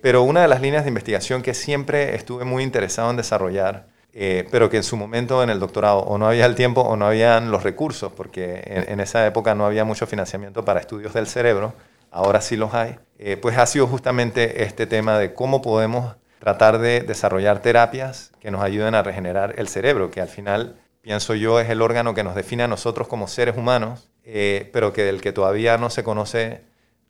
pero 0.03 0.23
una 0.23 0.43
de 0.43 0.49
las 0.49 0.63
líneas 0.63 0.85
de 0.85 0.89
investigación 0.89 1.43
que 1.43 1.53
siempre 1.55 2.15
estuve 2.15 2.45
muy 2.45 2.63
interesado 2.63 3.11
en 3.11 3.17
desarrollar 3.17 3.91
eh, 4.13 4.49
pero 4.51 4.69
que 4.69 4.79
en 4.79 4.83
su 4.83 4.97
momento 4.97 5.43
en 5.43 5.51
el 5.51 5.61
doctorado 5.61 6.01
o 6.01 6.19
no 6.19 6.27
había 6.27 6.47
el 6.47 6.57
tiempo 6.57 6.81
o 6.81 6.97
no 6.97 7.07
habían 7.07 7.53
los 7.53 7.63
recursos, 7.63 8.13
porque 8.13 8.63
en, 8.67 8.99
esa 8.99 9.25
época 9.27 9.55
no 9.55 9.67
había 9.67 9.85
mucho 9.85 10.07
financiamiento 10.07 10.65
para 10.65 10.81
estudios 10.81 11.15
del 11.15 11.29
cerebro, 11.29 11.75
ahora 12.11 12.41
sí 12.41 12.57
los 12.57 12.75
hay, 12.75 12.99
eh, 13.19 13.37
pues 13.37 13.59
ha 13.59 13.67
sido 13.67 13.87
justamente 13.87 14.63
este 14.63 14.87
tema 14.87 15.19
de 15.19 15.35
cómo 15.35 15.63
podemos 15.63 16.17
tratar 16.39 16.79
de 16.79 17.03
desarrollar 17.03 17.61
terapias 17.61 18.33
que 18.41 18.51
nos 18.51 18.63
ayuden 18.63 18.95
a 18.95 19.03
regenerar 19.03 19.55
el 19.59 19.69
cerebro, 19.69 20.11
que 20.11 20.21
al 20.21 20.29
final, 20.29 20.77
pienso 21.03 21.35
yo, 21.35 21.61
es 21.61 21.69
el 21.69 21.83
órgano 21.83 22.15
que 22.15 22.25
nos 22.25 22.35
define 22.35 22.63
a 22.63 22.69
nosotros 22.69 23.09
como 23.09 23.29
seres 23.29 23.57
humanos, 23.57 24.11
eh, 24.25 24.71
pero 24.73 24.93
que 24.93 25.05
del 25.05 25.21
que 25.21 25.33
todavía 25.33 25.77
no 25.77 25.91
se 25.91 26.03
conoce 26.03 26.63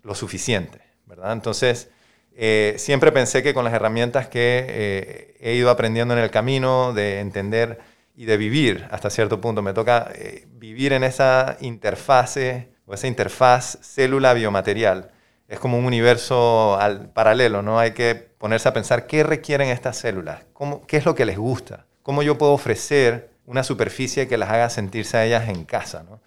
lo 0.02 0.14
suficiente, 0.14 0.80
¿verdad? 1.06 1.32
Entonces, 1.32 1.90
eh, 2.34 2.74
siempre 2.78 3.12
pensé 3.12 3.42
que 3.42 3.54
con 3.54 3.64
las 3.64 3.74
herramientas 3.74 4.26
que 4.26 5.36
he 5.38 5.54
ido 5.54 5.70
aprendiendo 5.70 6.14
en 6.14 6.20
el 6.20 6.30
camino, 6.30 6.92
de 6.92 7.20
entender 7.20 7.78
y 8.16 8.24
de 8.24 8.36
vivir 8.36 8.88
hasta 8.90 9.10
cierto 9.10 9.40
punto, 9.40 9.62
me 9.62 9.74
toca 9.74 10.10
vivir 10.58 10.92
en 10.92 11.04
esa 11.04 11.56
interfase 11.60 12.69
esa 12.94 13.06
interfaz 13.06 13.78
célula-biomaterial. 13.82 15.10
Es 15.48 15.58
como 15.58 15.78
un 15.78 15.84
universo 15.84 16.78
al, 16.78 17.10
paralelo, 17.10 17.62
¿no? 17.62 17.78
Hay 17.78 17.92
que 17.92 18.14
ponerse 18.14 18.68
a 18.68 18.72
pensar 18.72 19.06
qué 19.06 19.22
requieren 19.22 19.68
estas 19.68 19.96
células, 19.96 20.44
qué 20.86 20.96
es 20.96 21.04
lo 21.04 21.14
que 21.14 21.24
les 21.24 21.38
gusta, 21.38 21.86
cómo 22.02 22.22
yo 22.22 22.38
puedo 22.38 22.52
ofrecer 22.52 23.30
una 23.46 23.64
superficie 23.64 24.28
que 24.28 24.38
las 24.38 24.50
haga 24.50 24.70
sentirse 24.70 25.16
a 25.16 25.24
ellas 25.24 25.48
en 25.48 25.64
casa, 25.64 26.04
¿no? 26.08 26.20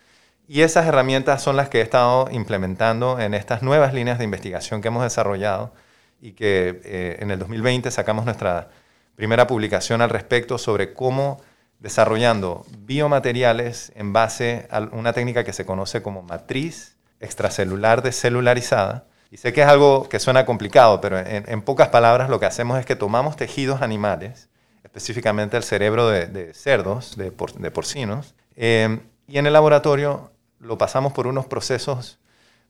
Y 0.48 0.62
esas 0.62 0.86
herramientas 0.88 1.42
son 1.42 1.56
las 1.56 1.70
que 1.70 1.80
he 1.80 1.82
estado 1.82 2.28
implementando 2.30 3.20
en 3.20 3.34
estas 3.34 3.64
nuevas 3.64 3.94
líneas 3.94 4.18
de 4.18 4.26
investigación 4.26 4.82
que 4.82 4.90
hemos 4.90 5.04
desarrollado 5.04 5.74
y 6.22 6.34
que 6.34 6.82
eh, 6.84 7.18
en 7.22 7.32
el 7.32 7.40
2020 7.40 7.90
sacamos 7.92 8.26
nuestra 8.26 8.68
primera 9.16 9.48
publicación 9.48 10.02
al 10.02 10.10
respecto 10.10 10.58
sobre 10.58 10.94
cómo 10.94 11.42
desarrollando 11.84 12.66
biomateriales 12.80 13.92
en 13.96 14.14
base 14.14 14.68
a 14.72 14.80
una 14.94 15.12
técnica 15.12 15.44
que 15.44 15.52
se 15.52 15.66
conoce 15.66 16.02
como 16.02 16.24
matriz 16.24 16.96
extracelular 17.20 18.02
descelularizada. 18.02 19.06
Y 19.30 19.38
sé 19.38 19.52
que 19.52 19.64
es 19.64 19.68
algo 19.68 20.08
que 20.08 20.20
suena 20.20 20.46
complicado, 20.46 21.02
pero 21.02 21.20
en, 21.20 21.62
pocas 21.62 21.90
palabras 21.90 22.30
lo 22.30 22.40
que 22.40 22.46
hacemos 22.46 22.80
es 22.80 22.86
que 22.86 22.96
tomamos 22.96 23.36
tejidos 23.36 23.82
animales, 23.82 24.48
específicamente 24.84 25.58
el 25.58 25.64
cerebro 25.64 26.08
de, 26.08 26.54
cerdos, 26.54 27.18
de, 27.18 27.32
porcinos, 27.32 28.34
eh, 28.56 29.00
y 29.28 29.38
en 29.38 29.46
el 29.46 29.54
laboratorio 29.54 30.32
lo 30.60 30.78
pasamos 30.78 31.12
por 31.12 31.28
unos 31.28 31.48
procesos 31.48 32.18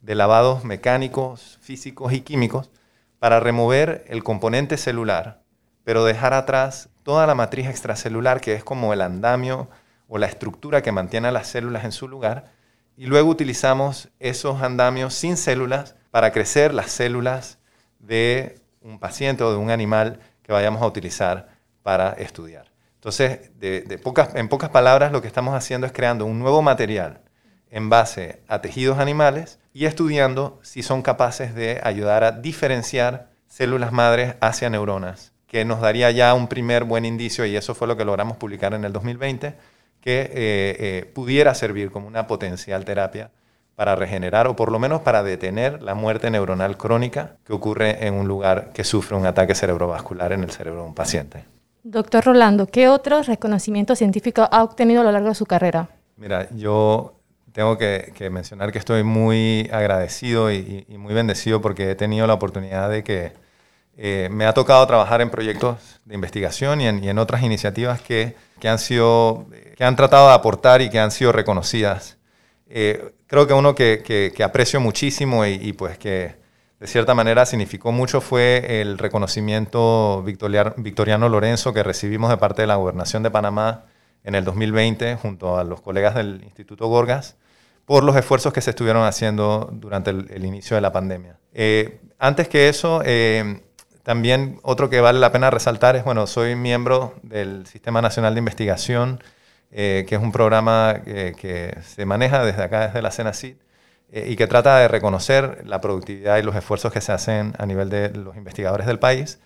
de 0.02 0.15
lavados 0.15 0.63
mecánicos, 0.63 1.60
físicos 1.62 2.13
y 2.13 2.21
químicos 2.21 2.71
para 3.19 3.39
remover 3.39 4.06
el 4.08 4.23
componente 4.23 4.78
celular, 4.78 5.43
pero 5.84 6.06
dejar 6.06 6.34
atrás 6.34 6.89
toda 7.04 7.28
la 7.28 7.36
matriz 7.36 7.67
extracelular, 7.67 8.41
que 8.41 8.54
es 8.54 8.63
como 8.63 8.93
el 8.93 9.02
andamio 9.02 9.69
o 10.08 10.17
la 10.17 10.28
estructura 10.28 10.82
que 10.82 10.91
mantiene 10.91 11.28
a 11.28 11.32
las 11.32 11.48
células 11.48 11.84
en 11.84 11.91
su 11.91 12.08
lugar, 12.08 12.52
y 12.96 13.08
luego 13.08 13.30
utilizamos 13.30 14.10
esos 14.19 14.62
andamios 14.62 15.13
sin 15.13 15.38
células 15.38 15.96
para 16.12 16.32
crecer 16.32 16.74
las 16.74 16.91
células 16.91 17.58
de 18.00 18.62
un 18.82 19.00
paciente 19.00 19.43
o 19.43 19.52
de 19.52 19.58
un 19.58 19.72
animal 19.72 20.19
que 20.43 20.54
vayamos 20.54 20.82
a 20.82 20.86
utilizar 20.86 21.50
para 21.82 22.12
estudiar. 22.12 22.72
Entonces, 22.96 23.52
en 23.62 24.48
pocas 24.50 24.69
palabras, 24.69 25.12
lo 25.12 25.22
que 25.22 25.28
estamos 25.28 25.56
haciendo 25.56 25.88
es 25.88 25.93
creando 25.93 26.26
un 26.26 26.39
nuevo 26.39 26.62
material 26.62 27.22
en 27.69 27.89
base 27.89 28.43
a 28.48 28.62
tejidos 28.62 29.00
animales 29.00 29.60
y 29.74 29.86
estudiando 29.86 30.60
si 30.62 30.84
son 30.84 31.02
capaces 31.02 31.56
de 31.56 31.82
ayudar 31.84 32.24
a 32.24 32.32
diferenciar 32.32 33.32
células 33.48 33.91
madres 33.91 34.36
hacia 34.39 34.69
neuronas, 34.69 35.33
que 35.54 35.66
nos 35.66 35.82
daría 35.82 36.10
ya 36.10 36.34
un 36.34 36.48
primer 36.48 36.84
buen 36.84 37.06
indicio, 37.06 37.46
y 37.46 37.56
eso 37.56 37.76
fue 37.76 37.88
lo 37.88 37.96
que 37.96 38.04
logramos 38.04 38.38
publicar 38.38 38.74
en 38.74 38.86
el 38.86 38.92
2020, 38.92 39.54
que 40.02 40.22
eh, 40.22 40.32
eh, 40.34 41.12
pudiera 41.13 41.54
servir 41.54 41.92
como 41.92 42.08
una 42.08 42.26
potencial 42.26 42.84
terapia 42.86 43.30
para 43.76 43.96
regenerar 43.96 44.48
o 44.48 44.56
por 44.56 44.72
lo 44.72 44.80
menos 44.80 45.02
para 45.02 45.22
detener 45.22 45.84
la 45.84 45.94
muerte 45.94 46.32
neuronal 46.32 46.76
crónica 46.76 47.36
que 47.46 47.54
ocurre 47.54 48.08
en 48.08 48.16
un 48.16 48.28
lugar 48.28 48.72
que 48.74 48.84
sufre 48.84 49.16
un 49.16 49.28
ataque 49.28 49.54
cerebrovascular 49.54 50.32
en 50.32 50.44
el 50.44 50.50
cerebro 50.50 50.82
de 50.82 50.88
un 50.88 50.96
paciente. 50.96 51.46
Doctor 51.84 52.26
Rolando, 52.26 52.66
¿qué 52.66 52.89
otros 52.89 53.28
reconocimientos 53.28 54.00
científicos 54.00 54.48
ha 54.52 54.63
obtenido 54.63 55.02
a 55.02 55.04
lo 55.04 55.12
largo 55.12 55.30
de 55.30 55.36
su 55.36 55.46
carrera? 55.46 55.88
Mira, 56.18 56.48
yo 56.56 57.13
tengo 57.52 57.78
que, 57.78 58.12
mencionar 58.32 58.72
que 58.72 58.80
estoy 58.80 59.04
muy 59.04 59.70
agradecido 59.72 60.52
y, 60.52 60.88
muy 60.98 61.13
bendecido 61.13 61.62
porque 61.62 61.92
he 61.92 61.96
tenido 61.96 62.26
la 62.26 62.34
oportunidad 62.34 62.89
de 62.89 63.04
que 63.04 63.43
eh, 63.96 64.28
me 64.32 64.46
ha 64.46 64.54
tocado 64.54 64.86
trabajar 64.88 65.22
en 65.22 65.30
proyectos 65.30 66.00
de 66.06 66.16
investigación 66.16 66.82
y 66.82 66.88
en, 66.88 67.18
otras 67.20 67.44
iniciativas 67.44 68.02
que, 68.02 68.36
han 68.64 68.80
sido, 68.80 69.46
que 69.78 69.84
han 69.84 69.96
tratado 69.96 70.30
de 70.30 70.34
aportar 70.34 70.82
y 70.82 70.90
que 70.90 71.00
han 71.00 71.12
sido 71.12 71.32
reconocidas. 71.32 72.18
Eh, 72.68 73.14
creo 73.28 73.46
que 73.46 73.54
uno 73.54 73.76
que, 73.76 74.34
aprecio 74.44 74.80
muchísimo 74.80 75.46
y, 75.46 75.74
pues 75.74 75.98
que 75.98 76.42
de 76.80 76.88
cierta 76.88 77.14
manera 77.14 77.46
significó 77.46 77.92
mucho 77.92 78.20
fue 78.20 78.82
el 78.82 78.98
reconocimiento 78.98 80.24
victoriano 80.24 81.30
Lorenzo 81.30 81.74
que 81.74 81.84
recibimos 81.84 82.30
de 82.30 82.38
parte 82.38 82.64
de 82.64 82.68
la 82.68 82.76
Gobernación 82.76 83.24
de 83.24 83.32
Panamá 83.32 83.86
en 84.24 84.36
el 84.36 84.44
2020 84.44 85.16
junto 85.18 85.58
a 85.58 85.64
los 85.64 85.82
colegas 85.82 86.16
del 86.16 86.42
Instituto 86.44 86.88
Gorgas 86.88 87.38
por 87.86 88.04
los 88.04 88.16
esfuerzos 88.16 88.54
que 88.54 88.62
se 88.62 88.72
estuvieron 88.72 89.04
haciendo 89.04 89.70
durante 89.72 90.10
el, 90.10 90.46
inicio 90.46 90.76
de 90.76 90.82
la 90.82 90.92
pandemia. 90.92 91.38
Eh, 91.54 92.00
antes 92.18 92.48
que 92.48 92.70
eso, 92.70 93.02
eh, 93.06 93.62
también 94.04 94.60
otro 94.63 94.89
que 94.89 95.02
vale 95.02 95.20
la 95.20 95.32
pena 95.32 95.50
resaltar 95.50 95.96
es, 95.96 96.04
bueno, 96.04 96.28
soy 96.28 96.56
miembro 96.56 97.16
del 97.24 97.66
Sistema 97.68 98.02
Nacional 98.02 98.36
de 98.36 98.39
Investigación, 98.39 99.24
eh, 99.72 100.06
que 100.08 100.16
es 100.16 100.22
un 100.22 100.32
programa 100.32 101.02
que 101.04 101.78
se 101.84 102.06
maneja 102.06 102.44
desde 102.46 102.63
acá, 102.63 102.88
desde 102.88 103.02
la 103.02 103.12
CENACID, 103.12 103.56
eh, 104.16 104.28
y 104.30 104.36
que 104.36 104.46
trata 104.46 104.78
de 104.78 104.88
reconocer 104.88 105.63
la 105.66 105.82
productividad 105.82 106.38
y 106.38 106.44
los 106.44 106.56
esfuerzos 106.56 106.94
que 106.94 107.02
se 107.02 107.12
hacen 107.12 107.56
a 107.58 107.66
nivel 107.66 107.89
de 107.89 108.12
los 108.12 108.38
investigadores 108.38 108.86
del 108.86 109.00
país. 109.00 109.39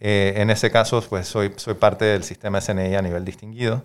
Eh, 0.00 0.32
en 0.36 0.48
ese 0.48 0.70
caso, 0.70 1.02
pues 1.10 1.28
soy, 1.28 1.52
soy 1.56 1.74
parte 1.74 2.06
del 2.06 2.24
sistema 2.24 2.58
SNI 2.58 2.96
a 2.96 3.02
nivel 3.02 3.26
distinguido. 3.26 3.84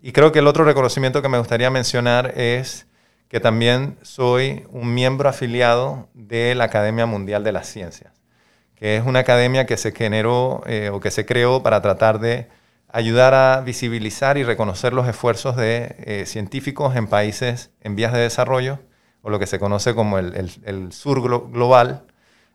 Y 0.00 0.12
creo 0.12 0.32
que 0.32 0.38
el 0.38 0.46
otro 0.46 0.64
reconocimiento 0.64 1.20
que 1.20 1.28
me 1.28 1.36
gustaría 1.36 1.68
mencionar 1.68 2.32
es 2.38 2.86
que 3.28 3.40
también 3.40 3.98
soy 4.00 4.64
un 4.70 4.94
miembro 4.94 5.28
afiliado 5.28 6.08
de 6.14 6.54
la 6.54 6.64
Academia 6.64 7.04
Mundial 7.04 7.44
de 7.44 7.52
las 7.52 7.68
Ciencias, 7.68 8.14
es 8.84 9.02
una 9.06 9.20
academia 9.20 9.64
que 9.64 9.78
se 9.78 9.92
generó 9.92 10.62
eh, 10.66 10.90
o 10.92 11.00
que 11.00 11.10
se 11.10 11.24
creó 11.24 11.62
para 11.62 11.80
tratar 11.80 12.20
de 12.20 12.48
ayudar 12.92 13.32
a 13.32 13.62
visibilizar 13.62 14.36
y 14.36 14.44
reconocer 14.44 14.92
los 14.92 15.08
esfuerzos 15.08 15.56
de 15.56 15.96
eh, 16.00 16.24
científicos 16.26 16.94
en 16.94 17.06
países 17.06 17.70
en 17.80 17.96
vías 17.96 18.12
de 18.12 18.20
desarrollo, 18.20 18.80
o 19.22 19.30
lo 19.30 19.38
que 19.38 19.46
se 19.46 19.58
conoce 19.58 19.94
como 19.94 20.18
el, 20.18 20.92
sur 20.92 21.22
global, 21.22 22.04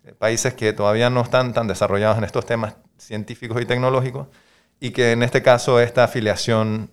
eh, 0.06 0.14
países 0.14 0.54
que 0.54 0.72
todavía 0.72 1.10
no 1.10 1.22
están 1.22 1.54
tan 1.54 1.68
desarrollados 1.68 2.20
en 2.20 2.24
estos 2.26 2.46
temas 2.46 2.76
científicos 2.98 3.60
y 3.60 3.66
tecnológicos, 3.66 4.28
y 4.80 4.92
que 4.92 5.14
en 5.14 5.24
este 5.24 5.42
caso 5.42 5.80
esta 5.80 6.04
afiliación 6.04 6.92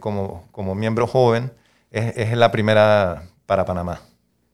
como 0.00 0.74
miembro 0.76 1.08
joven 1.08 1.52
es, 1.90 2.36
la 2.36 2.52
primera 2.52 3.24
para 3.46 3.64
Panamá. 3.64 4.00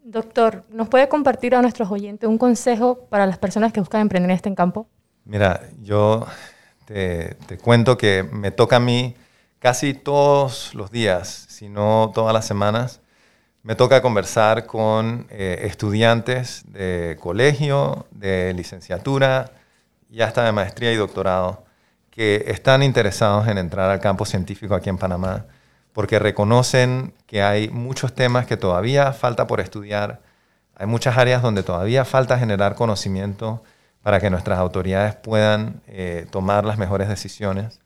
Doctor, 0.05 0.65
¿nos 0.71 0.89
puede 0.89 1.09
compartir 1.09 1.55
a 1.55 1.63
nuestros 1.63 1.89
oyentes 1.91 2.29
un 2.29 2.37
consejo 2.37 3.07
para 3.09 3.25
las 3.25 3.39
personas 3.39 3.73
que 3.73 3.79
buscan 3.79 4.01
emprender 4.01 4.31
en 4.31 4.37
este 4.37 4.53
campo? 4.53 4.89
Mira, 5.25 5.63
yo 5.81 6.27
te, 6.87 7.37
cuento 7.63 7.97
que 7.97 8.25
me 8.25 8.51
toca 8.51 8.77
a 8.77 8.81
mí 8.81 9.15
casi 9.61 9.95
todos 9.95 10.75
los 10.75 10.91
días, 10.91 11.47
si 11.49 11.69
no 11.69 12.11
todas 12.13 12.35
las 12.35 12.45
semanas, 12.45 13.01
me 13.63 13.77
toca 13.77 14.03
conversar 14.03 14.67
con 14.67 15.29
eh, 15.31 15.61
estudiantes 15.67 16.65
de 16.67 17.17
colegio, 17.21 18.07
de 18.11 18.53
licenciatura 18.55 19.53
y 20.11 20.23
hasta 20.23 20.45
de 20.45 20.51
maestría 20.51 20.93
y 20.93 20.97
doctorado 20.97 21.65
que 22.11 22.45
están 22.49 22.83
interesados 22.83 23.47
en 23.47 23.57
entrar 23.57 23.89
al 23.89 24.01
campo 24.01 24.25
científico 24.25 24.75
aquí 24.75 24.91
en 24.91 24.99
Panamá 24.99 25.47
porque 25.93 26.19
reconocen 26.19 27.15
que 27.27 27.43
hay 27.43 27.69
muchos 27.69 28.15
temas 28.15 28.47
que 28.47 28.57
todavía 28.57 29.13
falta 29.13 29.47
por 29.47 29.61
estudiar, 29.61 30.21
hay 30.75 30.87
muchas 30.87 31.17
áreas 31.17 31.43
donde 31.43 31.63
todavía 31.63 32.05
falta 32.05 32.39
generar 32.39 32.75
conocimiento 32.75 33.63
para 34.03 34.21
que 34.21 34.31
nuestras 34.31 34.59
autoridades 34.59 35.15
puedan 35.15 35.81
eh, 35.87 36.27
tomar 36.31 36.65
las 36.65 36.79
mejores 36.79 37.09
decisiones. 37.09 37.81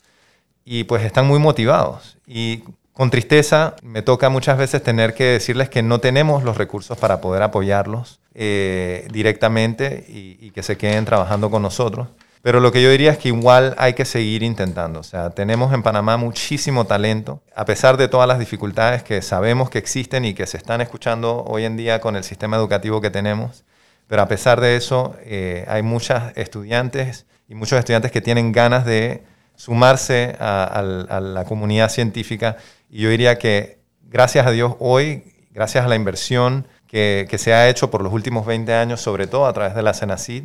Y 0.64 0.85
pues 0.85 1.05
están 1.05 1.27
muy 1.27 1.38
motivados. 1.38 2.16
Y 2.27 2.64
con 2.92 3.11
tristeza 3.11 3.77
me 3.83 4.03
toca 4.03 4.31
muchas 4.31 4.57
veces 4.57 4.83
tener 4.83 5.14
que 5.14 5.25
decirles 5.25 5.69
que 5.69 5.83
no 5.83 6.01
tenemos 6.01 6.42
los 6.42 6.57
recursos 6.57 6.97
para 6.97 7.21
poder 7.21 7.42
apoyarlos 7.42 8.21
eh, 8.35 9.07
directamente 9.12 10.05
y 10.09 10.51
que 10.53 10.62
se 10.62 10.77
queden 10.77 11.05
trabajando 11.05 11.51
con 11.51 11.62
nosotros. 11.62 12.09
Pero 12.46 12.61
lo 12.61 12.70
que 12.70 12.80
yo 12.80 12.92
diría 12.92 13.11
es 13.11 13.18
que 13.18 13.26
igual 13.30 13.74
hay 13.76 13.94
que 13.94 14.04
seguir 14.04 14.44
intentando. 14.44 15.00
O 15.00 15.02
sea, 15.02 15.30
tenemos 15.30 15.74
en 15.74 15.82
Panamá 15.82 16.16
muchísimo 16.16 16.85
talento, 16.85 17.42
a 17.56 17.64
pesar 17.64 17.96
de 17.96 18.06
todas 18.06 18.28
las 18.28 18.38
dificultades 18.38 19.02
que 19.02 19.20
sabemos 19.20 19.68
que 19.68 19.78
existen 19.78 20.24
y 20.24 20.32
que 20.32 20.46
se 20.46 20.56
están 20.56 20.80
escuchando 20.80 21.42
hoy 21.42 21.64
en 21.64 21.76
día 21.76 22.00
con 22.00 22.14
el 22.14 22.22
sistema 22.22 22.56
educativo 22.56 23.00
que 23.00 23.11
tenemos. 23.11 23.64
Pero 24.06 24.22
a 24.22 24.28
pesar 24.28 24.61
de 24.61 24.76
eso, 24.76 25.16
eh, 25.24 25.64
hay 25.66 25.82
muchos 25.82 26.22
estudiantes 26.37 27.26
y 27.48 27.56
muchos 27.56 27.80
estudiantes 27.80 28.12
que 28.12 28.20
tienen 28.20 28.52
ganas 28.52 28.85
de 28.85 29.24
sumarse 29.56 30.37
a, 30.38 31.20
la 31.20 31.44
comunidad 31.46 31.88
científica. 31.88 32.59
Y 32.88 33.00
yo 33.00 33.11
diría 33.11 33.38
que 33.38 33.80
gracias 34.04 34.46
a 34.46 34.52
Dios 34.52 34.76
hoy, 34.78 35.35
gracias 35.50 35.85
a 35.85 35.88
la 35.88 35.96
inversión 35.96 36.68
que, 36.87 37.26
que 37.28 37.38
se 37.38 37.52
ha 37.54 37.68
hecho 37.68 37.90
por 37.90 38.04
los 38.04 38.12
últimos 38.12 38.46
20 38.46 38.72
años, 38.72 39.00
sobre 39.00 39.26
todo 39.26 39.46
a 39.46 39.52
través 39.52 39.74
de 39.74 39.82
la 39.82 39.94
CENACID, 39.94 40.44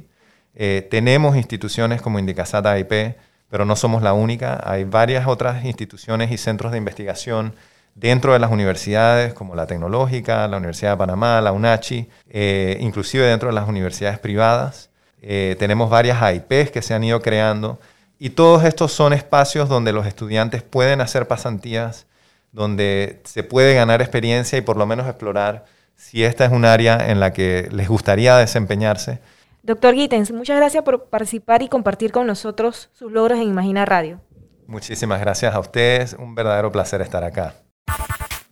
eh, 0.55 0.87
tenemos 0.89 1.35
instituciones 1.35 2.01
como 2.01 2.19
Indicasat 2.19 2.65
AIP, 2.65 3.15
pero 3.49 3.65
no 3.65 3.75
somos 3.75 4.01
la 4.01 4.13
única. 4.13 4.61
Hay 4.63 4.83
varias 4.83 5.27
otras 5.27 5.65
instituciones 5.65 6.31
y 6.31 6.37
centros 6.37 6.71
de 6.71 6.77
investigación 6.77 7.53
dentro 7.95 8.33
de 8.33 8.39
las 8.39 8.51
universidades, 8.51 9.33
como 9.33 9.55
la 9.55 9.67
Tecnológica, 9.67 10.47
la 10.47 10.57
Universidad 10.57 10.91
de 10.91 10.97
Panamá, 10.97 11.41
la 11.41 11.51
UNACHI, 11.51 12.09
eh, 12.29 12.77
inclusive 12.79 13.25
dentro 13.25 13.49
de 13.49 13.55
las 13.55 13.67
universidades 13.67 14.19
privadas. 14.19 14.89
Eh, 15.21 15.55
tenemos 15.59 15.89
varias 15.89 16.21
AIPs 16.21 16.71
que 16.71 16.81
se 16.81 16.93
han 16.93 17.03
ido 17.03 17.21
creando 17.21 17.79
y 18.17 18.31
todos 18.31 18.63
estos 18.63 18.91
son 18.91 19.13
espacios 19.13 19.69
donde 19.69 19.93
los 19.93 20.05
estudiantes 20.07 20.63
pueden 20.63 21.01
hacer 21.01 21.27
pasantías, 21.27 22.07
donde 22.51 23.21
se 23.23 23.43
puede 23.43 23.75
ganar 23.75 24.01
experiencia 24.01 24.57
y 24.57 24.61
por 24.61 24.77
lo 24.77 24.85
menos 24.85 25.07
explorar 25.07 25.65
si 25.95 26.23
esta 26.23 26.45
es 26.45 26.51
un 26.51 26.65
área 26.65 27.11
en 27.11 27.19
la 27.19 27.33
que 27.33 27.67
les 27.71 27.87
gustaría 27.87 28.35
desempeñarse 28.37 29.19
Doctor 29.63 29.93
Gittens, 29.93 30.31
muchas 30.31 30.57
gracias 30.57 30.83
por 30.83 31.05
participar 31.05 31.61
y 31.61 31.67
compartir 31.67 32.11
con 32.11 32.25
nosotros 32.25 32.89
sus 32.93 33.11
logros 33.11 33.37
en 33.37 33.47
Imagina 33.47 33.85
Radio. 33.85 34.19
Muchísimas 34.65 35.21
gracias 35.21 35.53
a 35.53 35.59
ustedes, 35.59 36.15
un 36.17 36.33
verdadero 36.33 36.71
placer 36.71 37.01
estar 37.01 37.23
acá. 37.23 37.53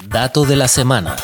Dato 0.05 0.45
de 0.45 0.55
la 0.55 0.67
semana. 0.67 1.15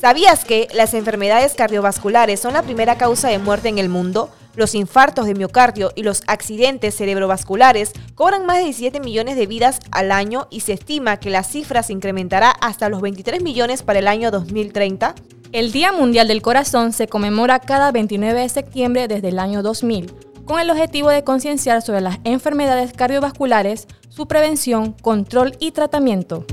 ¿Sabías 0.00 0.46
que 0.46 0.68
las 0.72 0.94
enfermedades 0.94 1.54
cardiovasculares 1.54 2.40
son 2.40 2.54
la 2.54 2.62
primera 2.62 2.96
causa 2.96 3.28
de 3.28 3.38
muerte 3.38 3.68
en 3.68 3.78
el 3.78 3.90
mundo? 3.90 4.30
Los 4.56 4.74
infartos 4.74 5.26
de 5.26 5.34
miocardio 5.34 5.92
y 5.94 6.02
los 6.02 6.22
accidentes 6.26 6.96
cerebrovasculares 6.96 7.92
cobran 8.14 8.46
más 8.46 8.58
de 8.58 8.64
17 8.64 9.00
millones 9.00 9.36
de 9.36 9.46
vidas 9.46 9.80
al 9.90 10.12
año 10.12 10.46
y 10.50 10.60
se 10.60 10.72
estima 10.72 11.18
que 11.18 11.28
la 11.28 11.42
cifra 11.42 11.82
se 11.82 11.92
incrementará 11.92 12.50
hasta 12.50 12.88
los 12.88 13.02
23 13.02 13.42
millones 13.42 13.82
para 13.82 13.98
el 13.98 14.08
año 14.08 14.30
2030. 14.30 15.14
El 15.54 15.70
Día 15.70 15.92
Mundial 15.92 16.26
del 16.26 16.42
Corazón 16.42 16.92
se 16.92 17.06
conmemora 17.06 17.60
cada 17.60 17.92
29 17.92 18.40
de 18.40 18.48
septiembre 18.48 19.06
desde 19.06 19.28
el 19.28 19.38
año 19.38 19.62
2000, 19.62 20.12
con 20.44 20.58
el 20.58 20.68
objetivo 20.68 21.10
de 21.10 21.22
concienciar 21.22 21.80
sobre 21.80 22.00
las 22.00 22.18
enfermedades 22.24 22.92
cardiovasculares, 22.92 23.86
su 24.08 24.26
prevención, 24.26 24.94
control 24.94 25.56
y 25.60 25.70
tratamiento. 25.70 26.44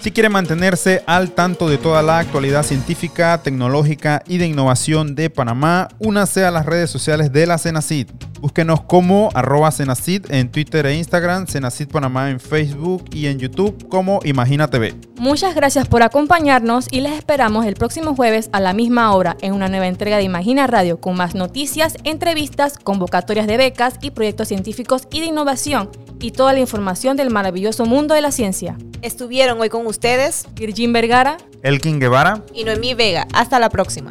Si 0.00 0.10
quiere 0.10 0.30
mantenerse 0.30 1.04
al 1.06 1.30
tanto 1.30 1.68
de 1.68 1.78
toda 1.78 2.02
la 2.02 2.18
actualidad 2.18 2.64
científica, 2.64 3.40
tecnológica 3.40 4.24
y 4.26 4.38
de 4.38 4.48
innovación 4.48 5.14
de 5.14 5.30
Panamá, 5.30 5.86
únase 6.00 6.44
a 6.44 6.50
las 6.50 6.66
redes 6.66 6.90
sociales 6.90 7.32
de 7.32 7.46
la 7.46 7.56
Cenacid. 7.56 8.08
Búsquenos 8.40 8.80
como 8.80 9.28
arroba 9.34 9.70
Cenacid 9.70 10.28
en 10.28 10.50
Twitter 10.50 10.86
e 10.86 10.96
Instagram, 10.96 11.46
Cenacid 11.46 11.86
Panamá 11.86 12.30
en 12.30 12.40
Facebook 12.40 13.04
y 13.12 13.26
en 13.26 13.38
YouTube 13.38 13.86
como 13.86 14.18
Imagina 14.24 14.66
TV. 14.66 15.11
Muchas 15.22 15.54
gracias 15.54 15.86
por 15.86 16.02
acompañarnos 16.02 16.88
y 16.90 17.00
les 17.00 17.12
esperamos 17.12 17.64
el 17.64 17.74
próximo 17.74 18.16
jueves 18.16 18.48
a 18.50 18.58
la 18.58 18.72
misma 18.72 19.14
hora 19.14 19.36
en 19.40 19.52
una 19.52 19.68
nueva 19.68 19.86
entrega 19.86 20.16
de 20.16 20.24
Imagina 20.24 20.66
Radio 20.66 21.00
con 21.00 21.14
más 21.14 21.36
noticias, 21.36 21.94
entrevistas, 22.02 22.76
convocatorias 22.76 23.46
de 23.46 23.56
becas 23.56 23.94
y 24.02 24.10
proyectos 24.10 24.48
científicos 24.48 25.06
y 25.12 25.20
de 25.20 25.26
innovación 25.26 25.90
y 26.18 26.32
toda 26.32 26.52
la 26.52 26.58
información 26.58 27.16
del 27.16 27.30
maravilloso 27.30 27.86
mundo 27.86 28.16
de 28.16 28.20
la 28.20 28.32
ciencia. 28.32 28.76
Estuvieron 29.00 29.60
hoy 29.60 29.68
con 29.68 29.86
ustedes 29.86 30.48
Virgin 30.56 30.92
Vergara, 30.92 31.36
Elkin 31.62 32.00
Guevara 32.00 32.42
y 32.52 32.64
Noemí 32.64 32.94
Vega. 32.94 33.28
Hasta 33.32 33.60
la 33.60 33.70
próxima. 33.70 34.10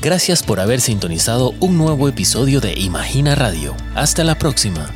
Gracias 0.00 0.44
por 0.44 0.60
haber 0.60 0.80
sintonizado 0.80 1.54
un 1.58 1.76
nuevo 1.76 2.06
episodio 2.08 2.60
de 2.60 2.74
Imagina 2.78 3.34
Radio. 3.34 3.74
Hasta 3.96 4.22
la 4.22 4.36
próxima. 4.36 4.88